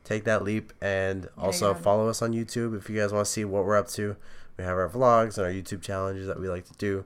take 0.07 0.23
that 0.23 0.41
leap 0.43 0.71
and 0.81 1.27
also 1.37 1.73
yeah. 1.73 1.79
follow 1.79 2.07
us 2.07 2.21
on 2.21 2.31
YouTube 2.31 2.77
if 2.77 2.89
you 2.89 2.97
guys 2.97 3.11
want 3.11 3.25
to 3.25 3.31
see 3.31 3.43
what 3.43 3.65
we're 3.65 3.75
up 3.75 3.89
to. 3.89 4.15
We 4.57 4.63
have 4.63 4.77
our 4.77 4.89
vlogs 4.89 5.37
and 5.37 5.45
our 5.45 5.51
YouTube 5.51 5.81
challenges 5.81 6.27
that 6.27 6.39
we 6.39 6.47
like 6.47 6.65
to 6.65 6.73
do. 6.77 7.03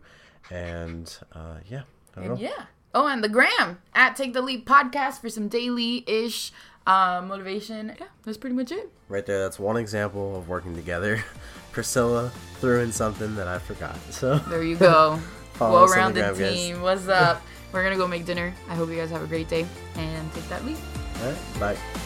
And 0.51 1.13
uh, 1.33 1.55
yeah. 1.67 1.81
And 2.15 2.39
yeah. 2.39 2.65
Oh, 2.93 3.07
and 3.07 3.23
the 3.23 3.29
gram 3.29 3.79
at 3.95 4.15
Take 4.15 4.33
the 4.33 4.41
Leap 4.41 4.67
podcast 4.67 5.21
for 5.21 5.29
some 5.29 5.47
daily 5.47 6.03
ish 6.07 6.51
uh, 6.85 7.23
motivation. 7.25 7.95
Yeah, 7.99 8.07
that's 8.23 8.37
pretty 8.37 8.55
much 8.55 8.71
it. 8.71 8.91
Right 9.09 9.25
there, 9.25 9.39
that's 9.39 9.57
one 9.57 9.77
example 9.77 10.35
of 10.35 10.47
working 10.47 10.75
together. 10.75 11.23
Priscilla 11.71 12.31
threw 12.59 12.81
in 12.81 12.91
something 12.91 13.35
that 13.35 13.47
I 13.47 13.59
forgot. 13.59 13.95
So 14.11 14.37
There 14.37 14.63
you 14.63 14.75
go. 14.75 15.19
Well 15.59 15.85
the 15.85 15.93
rounded 15.93 16.21
gram, 16.21 16.39
guys. 16.39 16.55
team. 16.55 16.81
What's 16.81 17.07
up? 17.07 17.39
We're 17.71 17.83
going 17.83 17.93
to 17.93 17.97
go 17.99 18.07
make 18.07 18.25
dinner. 18.25 18.51
I 18.67 18.73
hope 18.73 18.89
you 18.89 18.95
guys 18.95 19.11
have 19.11 19.21
a 19.21 19.27
great 19.27 19.47
day 19.47 19.67
and 19.95 20.33
take 20.33 20.49
that 20.49 20.65
leap. 20.65 20.77
all 21.21 21.29
right, 21.29 21.59
bye. 21.59 22.00